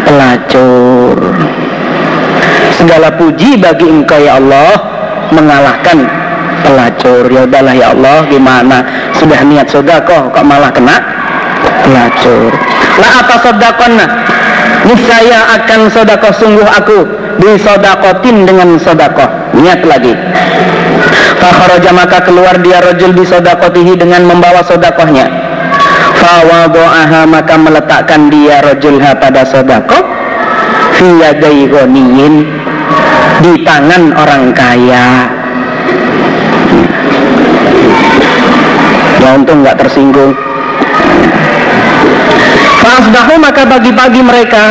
[0.05, 1.17] pelacur.
[2.75, 4.73] Segala puji bagi engkau ya Allah
[5.33, 6.09] mengalahkan
[6.65, 7.29] pelacur.
[7.29, 8.85] Ya udahlah ya Allah gimana?
[9.17, 10.97] Sudah niat sodako kok malah kena
[11.85, 12.51] pelacur?
[13.01, 14.07] La apa sodakonna
[14.89, 19.27] niscaya akan sodako sungguh aku disodakotin dengan sodako
[19.59, 20.15] niat lagi.
[21.39, 25.29] Fakharaja maka keluar dia rojul bisodakotihi dengan membawa sodakohnya.
[26.19, 30.03] Fawado'aha maka meletakkan dia rojulha pada sodakoh.
[30.95, 32.47] Fiyadai goniyin
[33.43, 35.27] Di tangan orang kaya.
[39.21, 40.33] Ya untung nggak tersinggung.
[42.85, 44.65] Fasdahu maka bagi-bagi mereka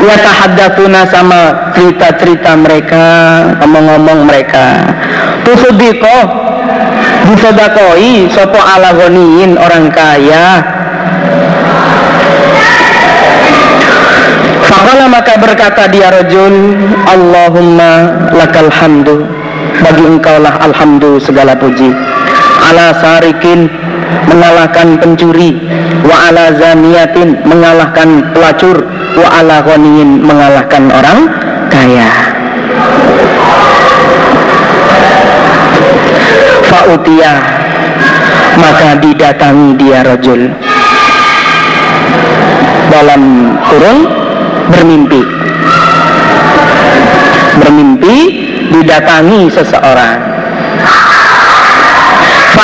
[0.00, 3.04] Ya tahaddatuna sama cerita-cerita mereka
[3.60, 4.80] Ngomong-ngomong mereka.
[5.44, 6.16] Tusudiko
[7.28, 10.64] Disodakoi Sopo ala goniin orang kaya.
[14.64, 17.92] Fakala maka berkata dia rojul Allahumma
[18.32, 19.28] lakal hamdu.
[19.84, 21.92] Bagi engkaulah alhamdu segala puji
[22.70, 23.66] Ala sarikin
[24.30, 25.58] mengalahkan pencuri
[26.06, 28.86] wa ala zaniyatin mengalahkan pelacur
[29.18, 31.18] wa ala ghaniyin mengalahkan orang
[31.66, 32.06] kaya.
[36.70, 37.38] Fa'utiyah
[38.54, 40.54] maka didatangi dia rajul.
[42.86, 43.22] Dalam
[43.66, 44.06] kurung
[44.70, 45.22] bermimpi.
[47.58, 48.16] Bermimpi
[48.70, 50.29] didatangi seseorang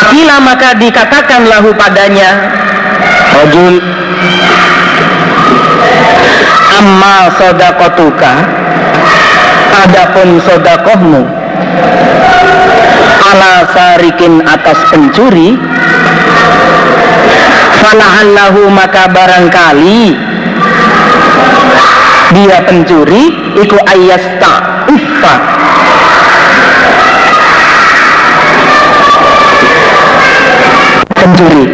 [0.07, 2.31] Fakila maka dikatakan lahu padanya
[3.35, 3.83] Rajul.
[6.79, 8.33] Amma sodakotuka
[9.83, 11.27] Adapun sodakohmu
[13.19, 15.59] Ala sarikin atas pencuri
[17.83, 20.15] Falahallahu maka barangkali
[22.31, 25.56] Dia pencuri Iku ayasta Uffa
[31.37, 31.69] pencuri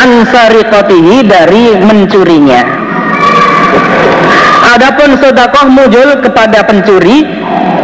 [0.00, 2.62] ansarikotihi dari mencurinya.
[4.76, 7.24] Adapun sodakoh mujul kepada pencuri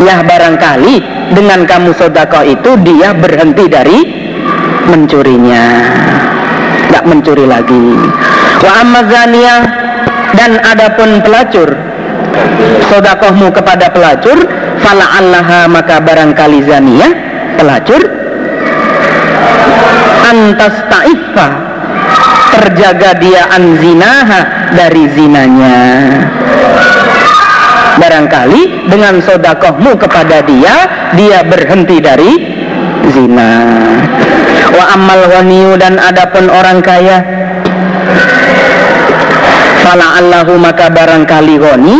[0.05, 1.01] ya barangkali
[1.33, 3.99] dengan kamu sodakoh itu dia berhenti dari
[4.93, 5.65] mencurinya.
[6.93, 7.85] Nggak mencuri lagi.
[8.61, 9.57] Wa amazania
[10.37, 11.73] dan adapun pelacur
[12.93, 14.37] sodakohmu kepada pelacur
[14.85, 17.09] fala allaha maka barangkali zania
[17.57, 18.26] pelacur
[20.27, 21.49] antas ta'ifa
[22.57, 24.41] terjaga dia anzinaha
[24.75, 25.79] dari zinanya.
[27.97, 30.75] Barangkali dengan sodakohmu kepada dia
[31.17, 32.33] dia berhenti dari
[33.15, 33.53] zina.
[34.75, 37.23] Wa amal waniu dan adapun orang kaya
[39.87, 41.99] fala allahu maka barangkali goni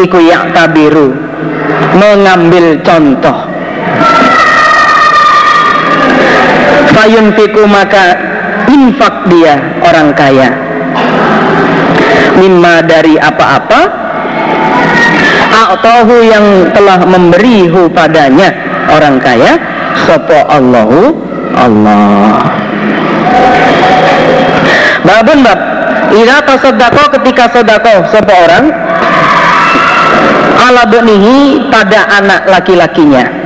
[0.00, 0.18] iku
[0.56, 1.12] tabiru
[1.94, 3.43] mengambil contoh
[7.04, 8.16] fayunfiku maka
[8.64, 10.48] infak dia orang kaya.
[12.40, 13.80] Mimma dari apa-apa
[15.54, 18.50] A'tahu yang telah memberihu padanya
[18.90, 19.54] orang kaya
[20.08, 21.14] sopo Allahu
[21.54, 22.42] Allah.
[25.04, 25.60] Babun bab
[26.10, 28.72] Ira tasadako ketika sodako sopo orang
[30.58, 33.44] ala benihi pada anak laki-lakinya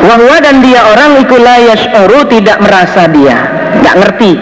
[0.00, 3.38] Wahwa dan dia orang ikula yash'uru tidak merasa dia.
[3.76, 4.32] Tidak ngerti.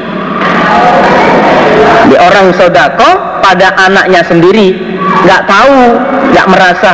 [2.09, 4.79] Di orang sodako pada anaknya sendiri
[5.27, 5.99] nggak tahu,
[6.33, 6.93] nggak merasa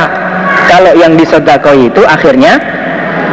[0.65, 2.57] Kalau yang disodako itu akhirnya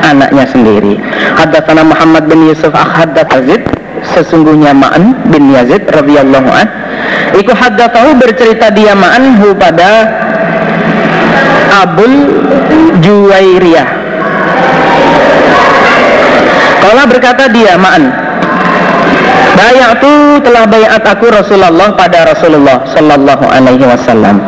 [0.05, 1.01] anaknya sendiri.
[1.41, 3.65] Haddatsana Muhammad bin Yusuf Haddat Azid
[4.13, 6.69] sesungguhnya Ma'an bin Yazid radhiyallahu an.
[7.33, 10.13] Iku haddatsahu bercerita dia Ma'an hu pada
[11.73, 12.13] Abul
[13.01, 14.02] Juwairiyah
[16.83, 18.11] Kala berkata dia Ma'an.
[19.55, 24.43] Bayatu telah bayat aku Rasulullah pada Rasulullah Sallallahu alaihi wasallam.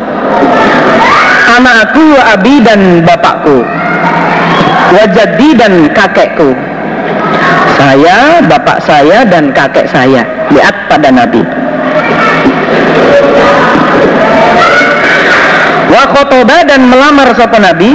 [1.55, 3.63] Anakku, abi dan bapakku
[4.91, 6.51] Wajadi dan kakekku.
[7.79, 11.43] Saya, bapak saya dan kakek saya Lihat pada Nabi.
[15.95, 17.95] Wa khotoba dan melamar sapa Nabi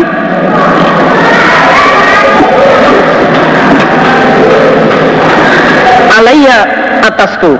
[6.19, 6.57] Alaiya
[7.07, 7.55] atasku.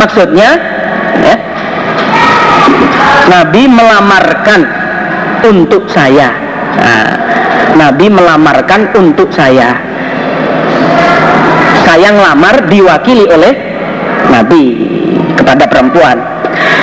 [0.00, 0.56] Maksudnya
[1.20, 1.36] ya,
[3.28, 4.60] Nabi melamarkan
[5.44, 6.32] untuk saya.
[6.80, 7.08] Nah,
[7.76, 9.76] Nabi melamarkan untuk saya.
[11.84, 13.52] Saya ngelamar diwakili oleh
[14.32, 14.64] Nabi
[15.36, 16.16] kepada perempuan.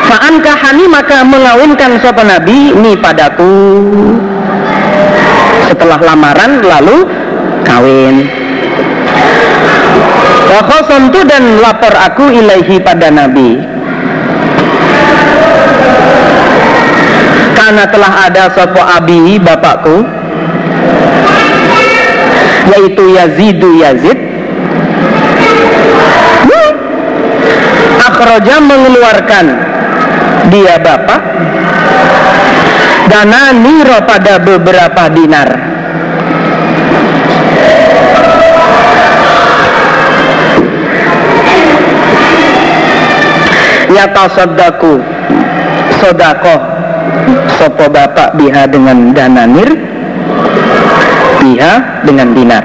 [0.06, 3.54] Fa'an kahani maka mengawinkan sopa Nabi ini padaku.
[5.68, 7.10] Setelah lamaran lalu
[7.66, 8.16] kawin
[10.48, 10.64] Wa
[11.12, 13.60] tu dan lapor aku ilaihi pada Nabi.
[17.52, 20.08] Karena telah ada sopo abi bapakku
[22.72, 24.20] Yaitu Yazidu Yazid.
[28.08, 29.46] Akhroja mengeluarkan
[30.48, 31.22] dia bapak
[33.12, 35.67] Dana niro pada beberapa dinar
[43.98, 45.02] yatasaddaku
[45.98, 46.56] sodako
[47.58, 49.70] sopo bapak biha dengan dananir
[51.42, 51.74] biha
[52.06, 52.64] dengan dinar.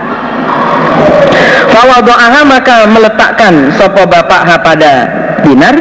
[1.72, 4.92] Fawadu'aha maka meletakkan sopo bapak ha pada
[5.40, 5.76] dinar.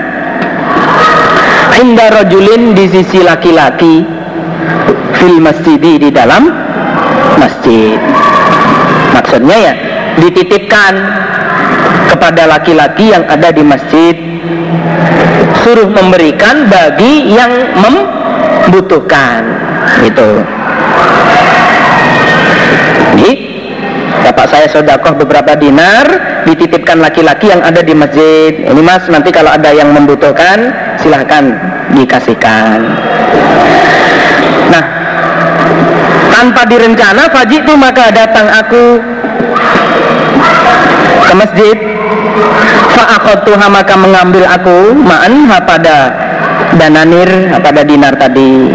[1.81, 4.05] Inda rojulin di sisi laki-laki
[5.17, 6.45] Fil masjidi di dalam
[7.41, 7.97] masjid.
[9.17, 9.73] Maksudnya ya
[10.21, 10.93] dititipkan
[12.13, 14.30] kepada laki-laki yang ada di masjid
[15.63, 19.45] suruh memberikan bagi yang membutuhkan
[20.03, 20.43] itu
[23.11, 23.31] jadi
[24.21, 26.05] bapak saya sodakoh beberapa dinar
[26.47, 28.65] dititipkan laki-laki yang ada di masjid.
[28.65, 31.53] Ini mas nanti kalau ada yang membutuhkan silahkan
[31.93, 32.79] dikasihkan.
[34.71, 34.83] Nah
[36.31, 38.97] tanpa direncana fajit itu maka datang aku
[41.21, 41.77] ke masjid
[42.91, 45.97] Fa'akhadtuha maka mengambil aku ma'an pada
[46.75, 47.29] dananir
[47.59, 48.67] pada dinar tadi.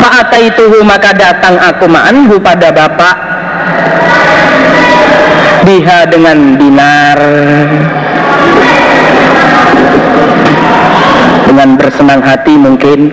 [0.00, 3.16] Fa'ataituhu maka datang aku ma'an pada bapak.
[5.68, 7.18] Biha dengan dinar.
[11.44, 13.12] Dengan bersenang hati mungkin.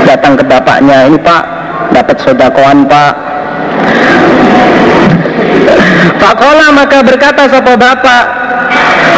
[0.00, 1.42] Datang ke bapaknya Ini pak
[1.90, 3.14] dapat sodakoan pak
[6.20, 8.24] Fakola maka berkata sapa bapak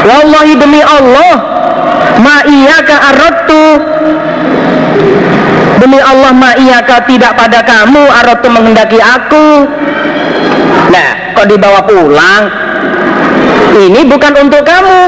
[0.06, 1.34] Wallahi demi Allah
[2.22, 2.96] Ma iyaka
[5.82, 9.66] Demi Allah ma iyaka tidak pada kamu Aradtu menghendaki aku.
[10.94, 12.42] Nah kok dibawa pulang?
[13.74, 15.00] Ini bukan untuk kamu.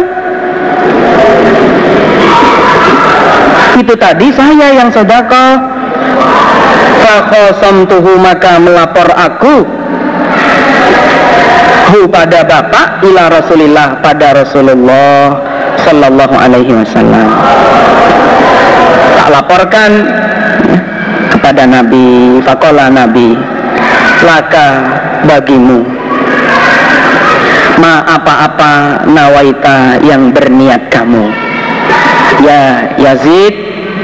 [3.78, 5.72] Itu tadi saya yang sedekah.
[7.64, 9.62] Tuhu maka melapor aku
[11.92, 15.36] hu pada bapak ila Rasulillah pada Rasulullah
[15.84, 17.28] sallallahu alaihi wasallam.
[19.18, 19.90] Tak laporkan
[21.34, 23.36] kepada Nabi fakola Nabi
[24.24, 24.68] laka
[25.28, 25.84] bagimu
[27.76, 31.28] ma apa-apa nawaita yang berniat kamu.
[32.42, 33.54] Ya Yazid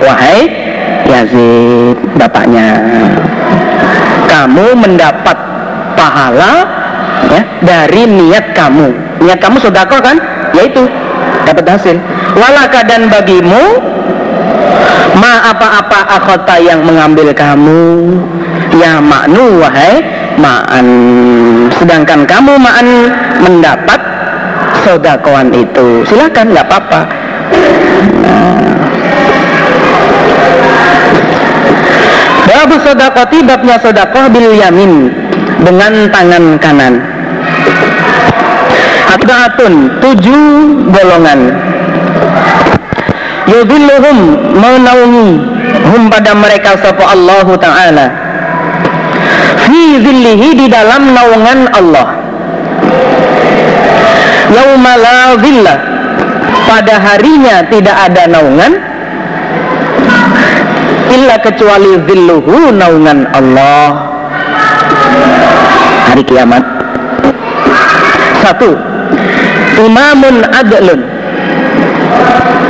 [0.03, 0.49] wahai
[1.09, 2.79] Yazid bapaknya
[4.31, 5.37] kamu mendapat
[5.99, 6.80] pahala
[7.29, 8.89] ya dari niat kamu.
[9.21, 10.17] Niat kamu sodako kan?
[10.57, 10.89] Yaitu
[11.45, 11.97] dapat hasil.
[12.39, 13.83] Walaka dan bagimu
[15.19, 18.17] ma apa-apa akhota yang mengambil kamu.
[18.79, 20.01] Ya maknu wahai
[20.39, 20.87] ma'an.
[21.77, 22.89] Sedangkan kamu ma'an
[23.43, 24.01] mendapat
[24.87, 26.07] sodakoan itu.
[26.07, 27.01] Silakan nggak apa-apa.
[32.51, 35.09] Babu sodakoti babnya sodakoh bil yamin
[35.65, 36.95] dengan tangan kanan.
[39.11, 40.47] Atba'atun tujuh
[40.89, 41.41] golongan.
[43.51, 44.19] Yudhilluhum
[44.55, 45.31] menaungi
[45.91, 48.07] hum pada mereka sapa Allah Ta'ala.
[49.67, 52.09] Fi zillihi di dalam naungan Allah.
[54.51, 55.75] Yauma la zilla
[56.67, 58.73] pada harinya tidak ada naungan
[61.11, 64.10] illa kecuali zilluhu naungan Allah
[66.21, 66.65] hari kiamat.
[68.45, 68.77] Satu
[69.81, 71.01] imamun adlun.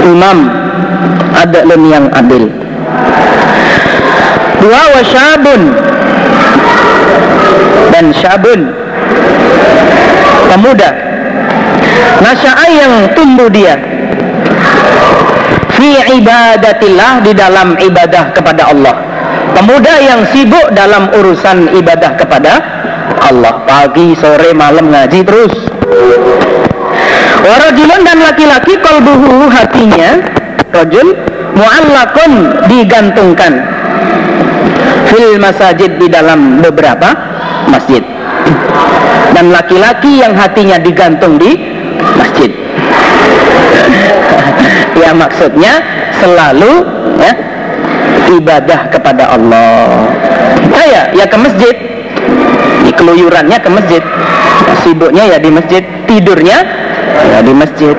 [0.06, 0.38] Imam
[1.34, 2.46] adlun yang adil.
[4.62, 5.60] Dua wasyabun
[7.90, 8.70] dan syabun
[10.54, 10.90] pemuda.
[12.20, 13.80] Nasya'a yang tumbuh dia.
[15.74, 18.94] Fi ibadatillah di dalam ibadah kepada Allah.
[19.56, 22.79] Pemuda yang sibuk dalam urusan ibadah kepada
[23.18, 25.54] Allah pagi sore malam ngaji terus.
[27.40, 30.20] Warajulun dan laki-laki kolbuhu hatinya
[30.70, 31.16] rajul
[31.56, 32.32] mu'allakun
[32.68, 33.64] digantungkan.
[35.10, 37.10] Fil masajid di dalam beberapa
[37.66, 38.04] masjid.
[39.34, 41.58] Dan laki-laki yang hatinya digantung di
[42.16, 42.50] masjid.
[45.00, 45.80] Ya maksudnya
[46.20, 46.84] selalu
[47.16, 47.32] ya
[48.36, 50.12] ibadah kepada Allah.
[50.76, 51.89] Ya ya ke masjid
[53.00, 54.02] keluyurannya ke masjid.
[54.84, 55.80] Sibuknya ya di masjid.
[56.04, 56.58] Tidurnya
[57.32, 57.96] ya di masjid.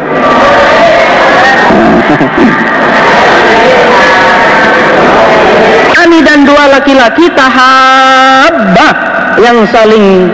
[5.98, 8.90] Ani dan dua laki-laki tahabba
[9.42, 10.30] yang saling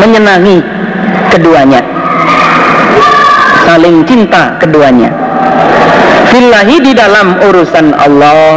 [0.00, 0.64] menyenangi
[1.28, 1.84] keduanya.
[3.68, 5.12] Saling cinta keduanya.
[6.32, 8.56] Fillahi di dalam urusan Allah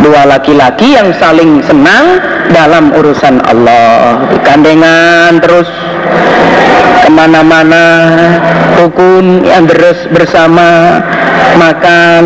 [0.00, 2.18] dua laki-laki yang saling senang
[2.50, 4.24] dalam urusan Allah.
[4.42, 5.68] Kandengan terus.
[7.04, 7.84] Ke mana-mana.
[8.80, 11.00] Rukun yang terus bersama.
[11.56, 12.24] Makan.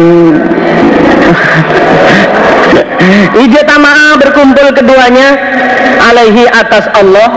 [3.44, 5.36] Ijtama'a berkumpul keduanya
[6.10, 7.30] alaihi atas Allah.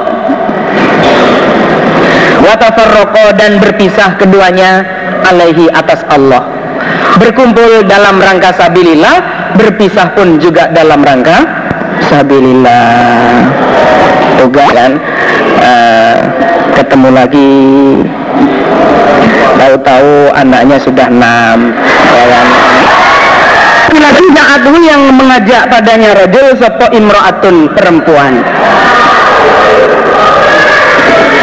[2.38, 4.86] Watafarroko dan berpisah keduanya
[5.28, 6.48] alaihi atas Allah.
[7.18, 11.42] Berkumpul dalam rangka sabilillah Berpisah pun juga dalam rangka
[12.08, 13.42] sabilillah.
[14.38, 14.92] Juga kan
[15.66, 16.16] uh,
[16.78, 17.54] Ketemu lagi.
[19.58, 21.74] Tahu-tahu anaknya sudah enam
[22.14, 22.48] ya kan?
[23.98, 28.34] laki-laki ja'atu yang mengajak padanya rajul sopo imro'atun perempuan.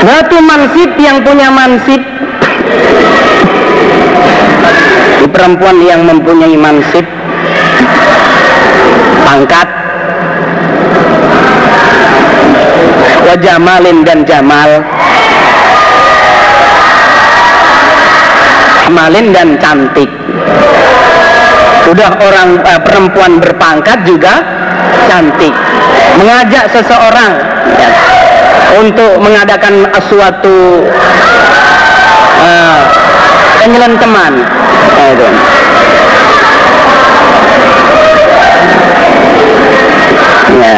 [0.05, 1.99] Batu mansib yang punya mansib.
[5.35, 7.03] Perempuan yang mempunyai mansib
[9.25, 9.69] pangkat.
[13.25, 14.71] Wajamalin dan jamal.
[18.93, 20.11] Malin dan cantik.
[21.89, 24.45] Sudah orang eh, perempuan berpangkat juga
[25.09, 25.53] cantik.
[26.21, 27.33] Mengajak seseorang.
[27.75, 27.91] Ya,
[28.75, 30.83] untuk mengadakan suatu
[32.43, 32.79] uh,
[35.15, 35.29] itu.
[40.61, 40.77] Ya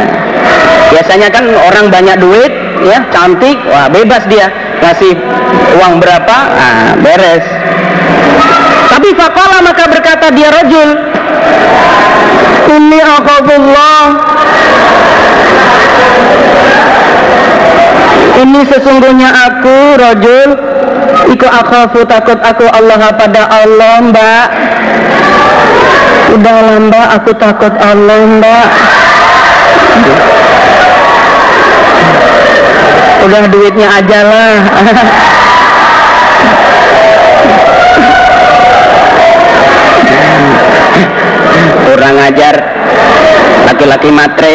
[0.93, 2.53] biasanya kan orang banyak duit
[2.85, 4.49] ya cantik wah bebas dia
[4.81, 5.17] ngasih
[5.81, 7.45] uang berapa ah, beres.
[8.87, 10.89] Tapi fakola maka berkata dia rojul
[12.67, 14.01] ini akhafullah
[18.41, 20.51] ini sesungguhnya aku rojul
[21.27, 24.47] Iku akhafu takut aku Allah pada Allah mbak.
[26.39, 28.67] Udah mbak aku takut Allah mbak
[33.27, 34.53] Udah duitnya aja lah.
[41.87, 42.55] Kurang ajar.
[43.67, 44.55] Laki-laki matre.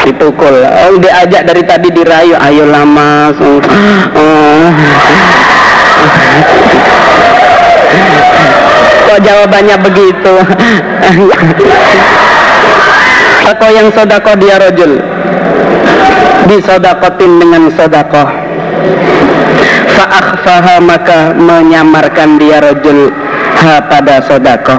[0.00, 2.32] Dipukul oh diajak dari tadi dirayu.
[2.40, 4.70] Ayo lama oh.
[9.10, 10.34] kok jawabannya begitu
[13.46, 15.00] atau yang sodako dia rojul.
[16.48, 18.24] Disodakotin dengan sodako.
[19.94, 23.12] Fa'akhfaha maka menyamarkan dia rojul
[23.60, 24.76] ha pada sodako.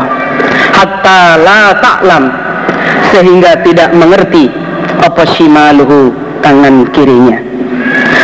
[0.75, 2.23] Hatta la ta'lam.
[3.11, 4.47] Sehingga tidak mengerti
[5.03, 7.37] apa shimaluhu tangan kirinya.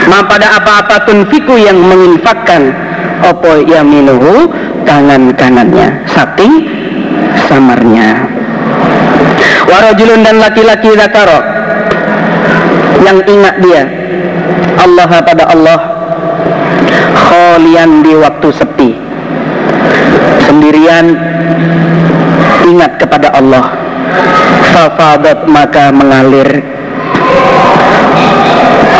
[0.07, 2.71] Ma pada apa-apa tunfiku yang menginfakkan
[3.19, 4.47] apa yaminuhu
[4.87, 6.07] tangan kanannya.
[6.07, 6.63] Saking
[7.51, 8.36] samarnya
[9.67, 11.39] warajulun dan laki-laki zakaro
[13.07, 13.83] yang ingat dia.
[14.77, 15.79] Allah pada Allah.
[17.27, 18.91] Kholian di waktu sepi.
[20.47, 21.15] Sendirian.
[22.67, 23.71] Ingat kepada Allah.
[24.75, 26.63] Fafadat maka mengalir.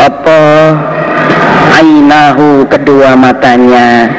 [0.08, 0.40] Apa?
[1.78, 4.10] Ainahu kedua matanya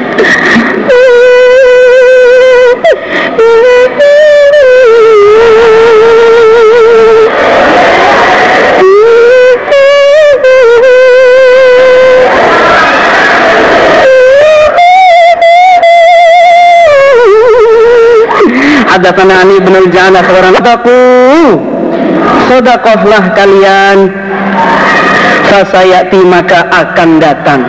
[19.00, 21.00] Hadatsana Ali bin Al-Jana seorang Sadaku
[22.52, 24.12] Sodakohlah kalian.
[25.48, 27.64] Fasayati maka akan datang.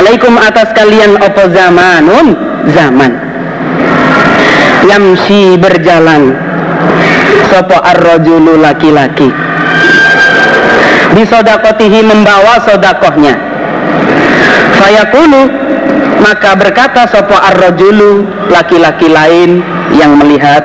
[0.00, 2.32] Alaikum atas kalian opo zamanun?
[2.72, 3.12] Zaman.
[4.88, 6.32] Yamsi berjalan.
[7.52, 9.28] Sopo ar-rajulu laki-laki.
[11.20, 13.49] Bisodakotihi membawa sodakohnya
[14.78, 15.42] Fayakulu
[16.20, 19.64] maka berkata sopo ar-rajulu laki-laki lain
[19.96, 20.62] yang melihat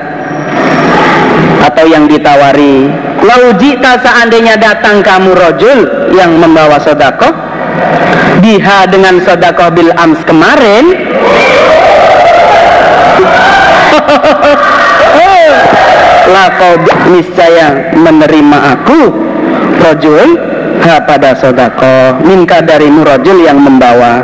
[1.64, 2.86] atau yang ditawari
[3.24, 7.32] laujita seandainya datang kamu rojul yang membawa sodako
[8.44, 10.84] biha dengan sodako bil ams kemarin.
[16.26, 16.74] Lakau
[17.14, 19.00] niscaya menerima aku
[19.78, 20.26] rojul
[20.86, 24.22] ha pada sodako minka dari rojul yang membawa.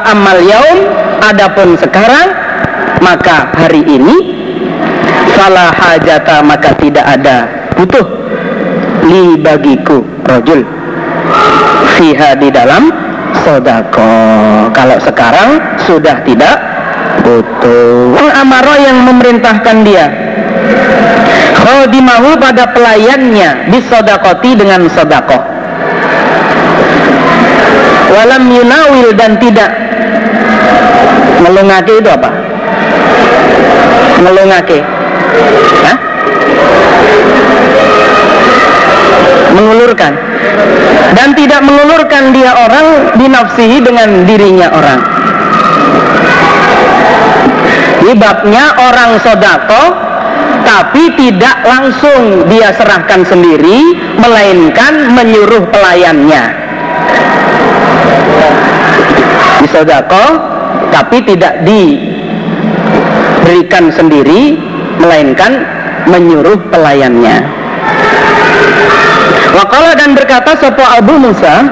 [0.00, 0.78] Amal yaum
[1.22, 2.32] adapun sekarang
[3.02, 4.16] maka hari ini
[5.36, 8.06] salah hajata maka tidak ada butuh
[9.06, 10.62] li bagiku rojul
[11.98, 12.90] fiha di dalam
[13.44, 14.10] sodako.
[14.72, 16.56] Kalau sekarang sudah tidak
[17.26, 18.16] butuh.
[18.40, 20.29] Amaro yang memerintahkan dia
[21.70, 25.60] khodimahu pada pelayannya bisodakoti dengan sodako
[28.10, 29.70] walam yunawil dan tidak.
[31.40, 32.30] Ngelungake itu apa?
[34.20, 34.78] Ngelungake
[35.86, 35.96] Hah?
[39.50, 40.12] mengulurkan.
[41.10, 45.00] Dan tidak mengulurkan dia orang dinafsihi dengan dirinya orang.
[48.00, 50.09] Ini babnya orang sodako
[50.70, 53.90] tapi tidak langsung dia serahkan sendiri
[54.22, 56.54] melainkan menyuruh pelayannya.
[59.58, 60.38] Di sodako
[60.94, 62.30] tapi tidak diberikan
[63.90, 64.54] sendiri
[65.02, 65.58] melainkan
[66.06, 67.42] menyuruh pelayannya.
[69.58, 71.66] Wakala dan berkata sopo Abu Musa?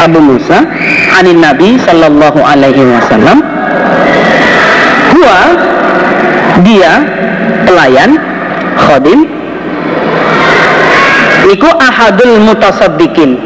[0.00, 0.64] Abu Musa
[1.20, 3.44] anin Nabi Sallallahu Alaihi Wasallam.
[5.12, 5.40] Gua
[6.64, 7.04] dia
[7.68, 8.29] pelayan
[8.88, 9.20] khodim
[11.50, 13.40] Iku ahadul mutasaddiqin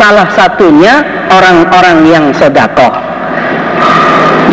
[0.00, 2.94] Salah satunya orang-orang yang sedekah.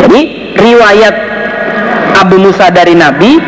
[0.04, 0.20] Jadi
[0.60, 1.14] riwayat
[2.20, 3.40] Abu Musa dari Nabi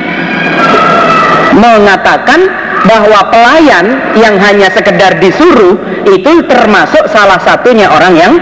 [1.55, 2.41] mengatakan
[2.87, 5.77] bahwa pelayan yang hanya sekedar disuruh
[6.09, 8.33] itu termasuk salah satunya orang yang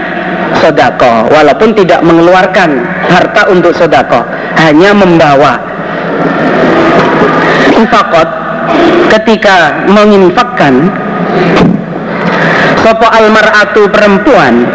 [0.63, 4.23] sodako walaupun tidak mengeluarkan harta untuk sodako
[4.55, 5.59] hanya membawa
[7.79, 8.27] infakot
[9.09, 10.91] ketika menginfakkan
[12.83, 14.67] sopo almaratu perempuan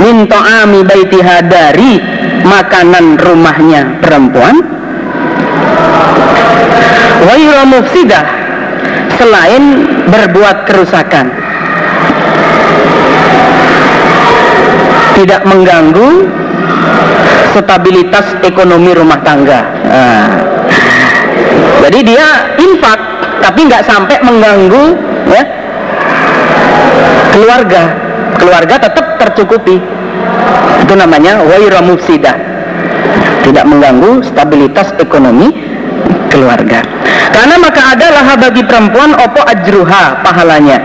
[0.00, 1.98] minto ami baitiha dari
[2.44, 4.60] makanan rumahnya perempuan
[7.26, 8.26] wayra mufsidah
[9.16, 9.64] selain
[10.06, 11.26] berbuat kerusakan
[15.16, 16.28] tidak mengganggu
[17.56, 20.45] stabilitas ekonomi rumah tangga nah.
[21.84, 22.98] Jadi dia infak
[23.44, 24.84] tapi nggak sampai mengganggu
[25.28, 25.42] ya
[27.36, 27.82] keluarga.
[28.36, 29.76] Keluarga tetap tercukupi.
[30.84, 32.36] Itu namanya waira mufsida.
[33.44, 35.52] Tidak mengganggu stabilitas ekonomi
[36.32, 36.80] keluarga.
[37.30, 40.78] Karena maka adalah bagi perempuan opo ajruha pahalanya.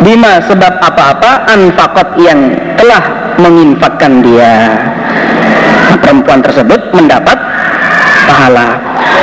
[0.00, 4.74] Bima sebab apa-apa anfakot yang telah menginfakkan dia.
[6.00, 7.38] Perempuan tersebut mendapat
[8.30, 8.68] pahala.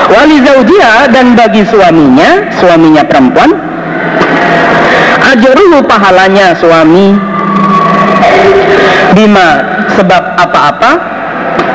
[0.08, 3.52] Wali zaujia dan bagi suaminya Suaminya perempuan
[5.28, 7.12] Ajaruhu pahalanya suami.
[9.12, 9.50] Bima
[10.00, 10.92] sebab apa-apa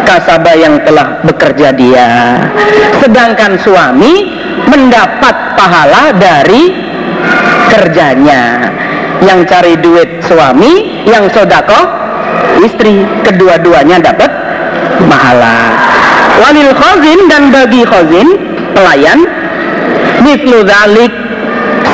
[0.03, 2.37] Kasaba yang telah bekerja dia.
[3.01, 4.29] Sedangkan suami
[4.67, 6.75] mendapat pahala dari
[7.71, 8.73] kerjanya.
[9.23, 11.81] Yang cari duit suami Yang sodako
[12.65, 14.31] istri Kedua-duanya dapat
[15.07, 15.82] pahala
[16.43, 18.27] Walil khazin dan bagi khazin
[18.75, 19.23] Pelayan.
[20.27, 21.15] Mithlu dhalik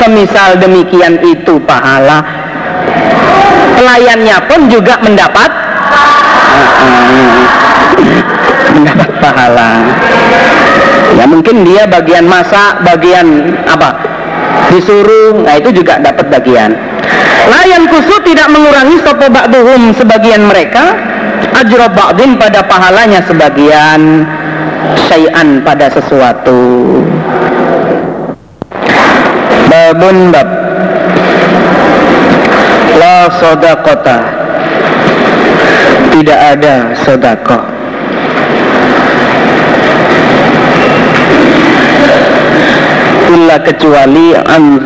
[0.01, 2.24] semisal demikian itu pahala.
[3.76, 5.49] Pelayannya pun juga mendapat
[8.74, 9.84] mendapat pahala.
[11.16, 14.01] Ya mungkin dia bagian masak bagian apa?
[14.72, 16.72] Disuruh nah itu juga dapat bagian.
[17.49, 20.92] Layan kusu tidak mengurangi sopo ba'duhum sebagian mereka
[21.59, 24.22] ajra ba'din pada pahalanya sebagian
[25.11, 26.61] syai'an pada sesuatu.
[29.66, 30.48] Babun bab.
[32.98, 34.18] La sodakota.
[36.09, 37.78] Tidak ada sodakoh
[43.28, 44.80] illa kecuali an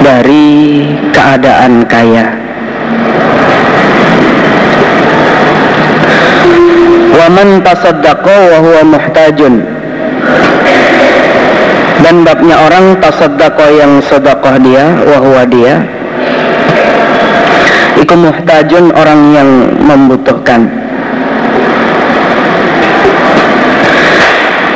[0.00, 0.48] dari
[1.12, 2.43] keadaan kaya
[7.24, 9.64] waman tasaddaqo wa huwa muhtajun.
[12.04, 15.88] Dan babnya orang tasaddaqo yang sodakoh dia wa huwa dia
[17.96, 19.48] iku muhtajun orang yang
[19.80, 20.68] membutuhkan.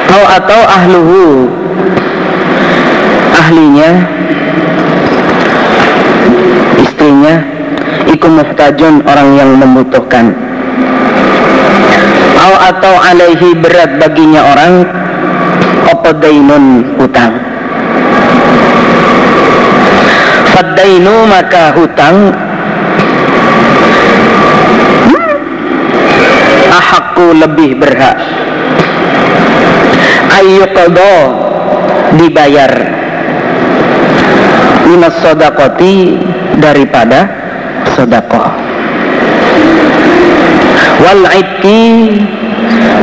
[0.08, 1.52] Atau atau ahluhu
[3.36, 3.90] ahlinya
[6.80, 7.44] istrinya
[8.08, 10.47] iku muhtajun orang yang membutuhkan
[12.38, 14.86] atau atau alaihi berat baginya orang
[15.90, 17.34] opodainun hutang?
[20.54, 22.30] Fadainu maka hutang
[26.70, 28.22] ahakku lebih berhak.
[30.38, 31.14] Ayyuqadha
[32.22, 32.72] dibayar.
[34.86, 36.16] Minas sodakoti
[36.62, 37.28] daripada
[37.92, 38.67] sodakoh
[40.98, 41.22] wal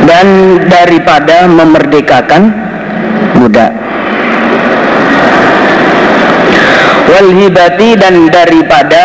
[0.06, 0.28] dan
[0.68, 2.52] daripada memerdekakan
[3.40, 3.72] budak
[7.10, 9.02] wal hibati dan daripada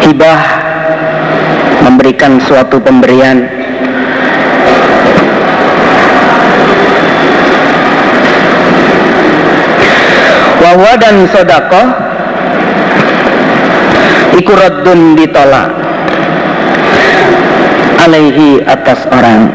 [0.00, 0.40] hibah
[1.84, 3.44] memberikan suatu pemberian.
[10.60, 11.82] Wawa dan sodako
[14.36, 15.89] ikuradun ditolak
[18.10, 19.54] alaihi atas orang.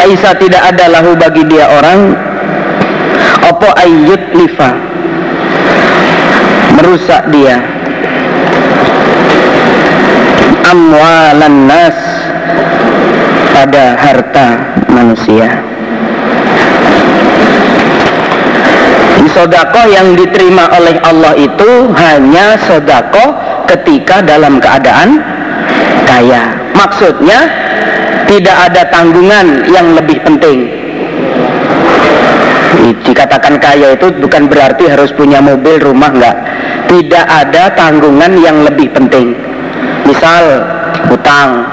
[0.00, 2.16] Laisa tidak ada lahu bagi dia orang.
[3.52, 4.72] Opo ayyut lifa.
[6.80, 7.60] Merusak dia.
[10.72, 11.98] Amwalan nas.
[13.52, 14.48] Pada harta
[14.88, 15.60] manusia.
[19.32, 23.41] Sodakoh yang diterima oleh Allah itu hanya sodakoh
[23.72, 25.20] ketika dalam keadaan
[26.04, 26.52] kaya.
[26.76, 27.40] Maksudnya
[28.28, 30.68] tidak ada tanggungan yang lebih penting.
[32.82, 36.36] Dikatakan kaya itu bukan berarti harus punya mobil, rumah, enggak.
[36.90, 39.32] Tidak ada tanggungan yang lebih penting
[40.06, 40.44] misal
[41.08, 41.64] hutang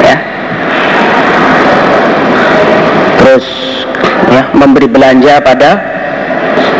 [0.00, 0.16] ya
[3.20, 3.46] terus
[4.30, 5.70] ya memberi belanja pada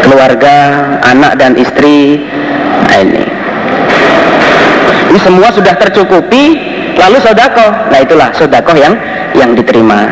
[0.04, 0.56] keluarga
[1.04, 2.22] anak dan istri
[2.88, 3.23] nah ini
[5.14, 6.58] ini semua sudah tercukupi
[6.98, 8.98] lalu sodako nah itulah sodako yang
[9.38, 10.10] yang diterima.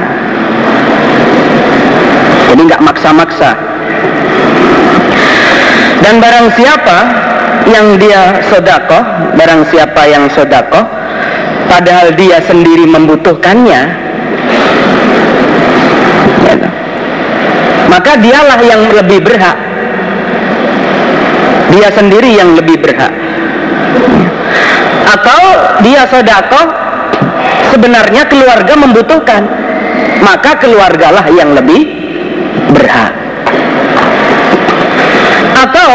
[2.46, 3.50] Jadi nggak maksa-maksa.
[6.06, 6.98] Dan barang siapa
[7.66, 9.02] yang dia sodako
[9.34, 10.86] barang siapa yang sodako
[11.66, 13.82] padahal dia sendiri membutuhkannya
[16.46, 16.54] ya,
[17.90, 19.58] maka dialah yang lebih berhak.
[21.74, 23.32] Dia sendiri yang lebih berhak
[25.12, 25.40] atau
[25.84, 26.62] dia sodako
[27.74, 29.42] sebenarnya keluarga membutuhkan.
[30.22, 31.82] Maka keluargalah yang lebih
[32.70, 33.10] berhak.
[35.58, 35.90] Atau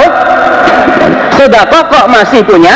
[1.39, 2.75] sodako kok masih punya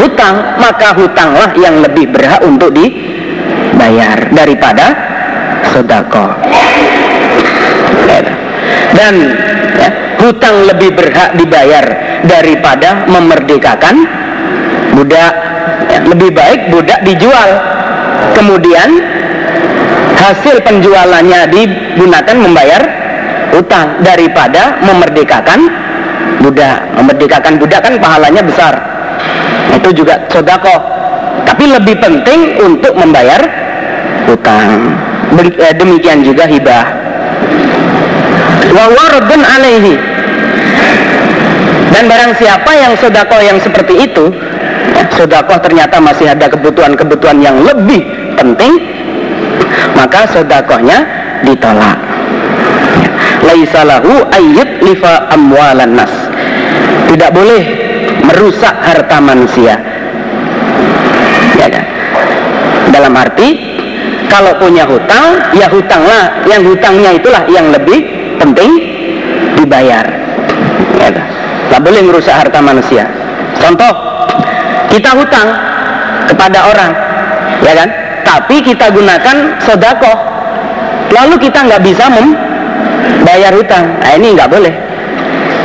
[0.00, 4.96] hutang maka hutanglah yang lebih berhak untuk dibayar daripada
[5.70, 6.34] sodako
[8.94, 9.14] dan
[9.76, 9.90] ya,
[10.22, 11.84] hutang lebih berhak dibayar
[12.24, 14.23] daripada memerdekakan
[14.94, 15.32] budak
[16.08, 17.50] lebih baik budak dijual.
[18.34, 18.88] Kemudian
[20.18, 22.82] hasil penjualannya digunakan membayar
[23.52, 25.60] hutang daripada memerdekakan
[26.40, 28.74] budak memerdekakan budak kan pahalanya besar.
[29.74, 30.74] Itu juga sodako.
[31.44, 33.42] Tapi lebih penting untuk membayar
[34.24, 34.96] hutang
[35.38, 36.84] eh, demikian juga hibah.
[38.74, 39.94] Wawaradun alaihi.
[41.94, 44.34] Dan barang siapa yang sodako yang seperti itu
[45.04, 48.72] ya, sodako ternyata masih ada kebutuhan-kebutuhan yang lebih penting
[49.94, 51.04] maka sodakohnya
[51.44, 51.98] ditolak.
[53.44, 56.12] Laisalahu ayyut lifa amwalan nas.
[57.12, 57.62] Tidak boleh
[58.24, 59.76] merusak harta manusia.
[61.60, 61.84] Ya kan?
[62.90, 63.76] Dalam arti
[64.32, 68.02] kalau punya hutang ya hutanglah yang hutangnya itulah yang lebih
[68.40, 68.70] penting
[69.60, 70.04] dibayar.
[70.98, 71.12] Ya,
[71.70, 73.06] tak boleh merusak harta manusia.
[73.60, 73.92] Contoh
[74.94, 75.48] kita hutang
[76.30, 76.92] kepada orang
[77.66, 77.88] ya kan?
[78.22, 80.14] Tapi kita gunakan sodako
[81.10, 83.84] lalu kita nggak bisa membayar hutang.
[83.98, 84.74] Nah ini nggak boleh.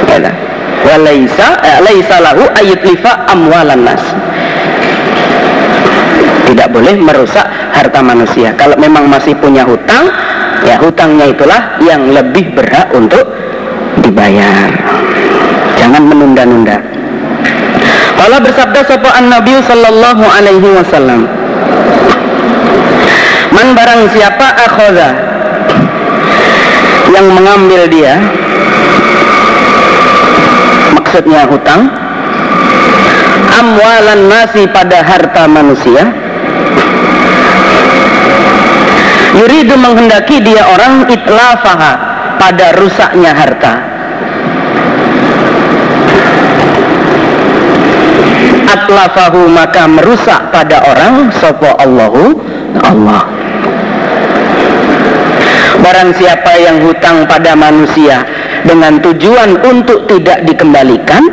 [0.09, 0.35] Ya kan?
[0.79, 4.01] Walaisa eh, laisa lahu lifa amwalan nas.
[6.49, 7.45] Tidak boleh merusak
[7.77, 8.57] harta manusia.
[8.57, 10.09] Kalau memang masih punya hutang
[10.65, 13.21] ya hutangnya itulah yang lebih berhak untuk
[14.01, 14.73] dibayar.
[15.77, 16.88] Jangan menunda-nunda
[18.19, 21.23] kalau bersabda sapa Nabi sallallahu alaihi wasallam
[23.49, 25.09] Man barang siapa akhoda
[27.09, 28.21] yang mengambil dia
[30.93, 31.89] maksudnya hutang
[33.57, 36.13] amwalan nasi pada harta manusia
[39.39, 41.91] Yuridu menghendaki dia orang itlafaha
[42.41, 43.88] pada rusaknya harta.
[48.69, 52.37] Atlafahu maka merusak pada orang sopo Allahu?
[52.85, 53.25] Allah.
[55.81, 58.21] Barang siapa yang hutang pada manusia
[58.61, 61.23] dengan tujuan untuk tidak dikembalikan,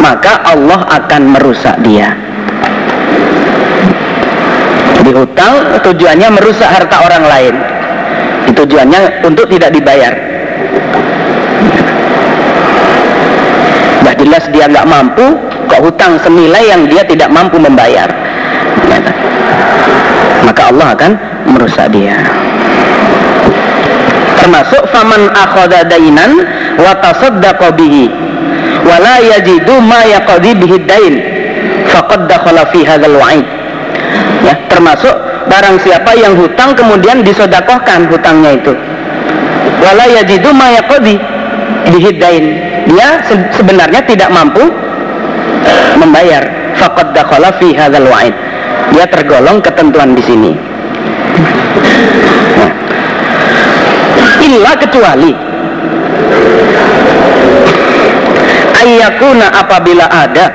[0.00, 2.14] maka Allah akan merusak dia.
[5.04, 7.54] Dihutang tujuannya merusak harta orang lain.
[8.56, 10.14] Tujuannya untuk tidak dibayar.
[14.06, 15.26] Bah jelas dia nggak mampu
[15.66, 18.08] kok hutang senilai yang dia tidak mampu membayar.
[20.46, 21.12] Maka Allah akan
[21.50, 22.22] merusak dia.
[24.38, 26.46] Termasuk faman akhadha dainan
[26.78, 28.06] wa tasaddaqa bihi
[28.86, 31.14] wa la yajidu ma yaqdi bihi dain
[31.90, 33.46] faqad dakhala fi hadzal wa'id.
[34.46, 35.14] Ya termasuk
[35.50, 38.70] barang siapa yang hutang kemudian disodakohkan hutangnya itu.
[39.82, 41.18] Wala yajidu ma yaqdi
[41.90, 42.44] dihidain
[42.86, 43.08] dia
[43.54, 44.62] sebenarnya tidak mampu
[46.06, 46.46] membayar.
[46.78, 48.34] Faqad dakhala fi hadzal wa'id.
[48.94, 50.52] Dia tergolong ketentuan di sini.
[52.56, 52.72] Nah.
[54.46, 55.32] illa kecuali
[58.78, 60.46] ayyakuna apabila ada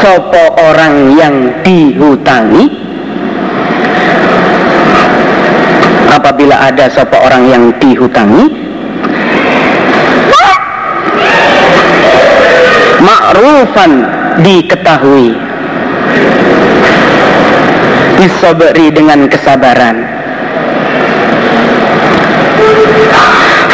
[0.00, 2.64] sopo orang yang dihutangi
[6.08, 8.65] apabila ada sopo orang yang dihutangi
[13.06, 13.92] makrufan
[14.42, 15.38] diketahui.
[18.18, 20.02] Disobri dengan kesabaran.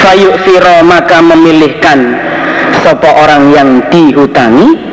[0.03, 0.35] Fayuk
[0.85, 2.19] maka memilihkan
[2.83, 4.93] sopo orang yang dihutangi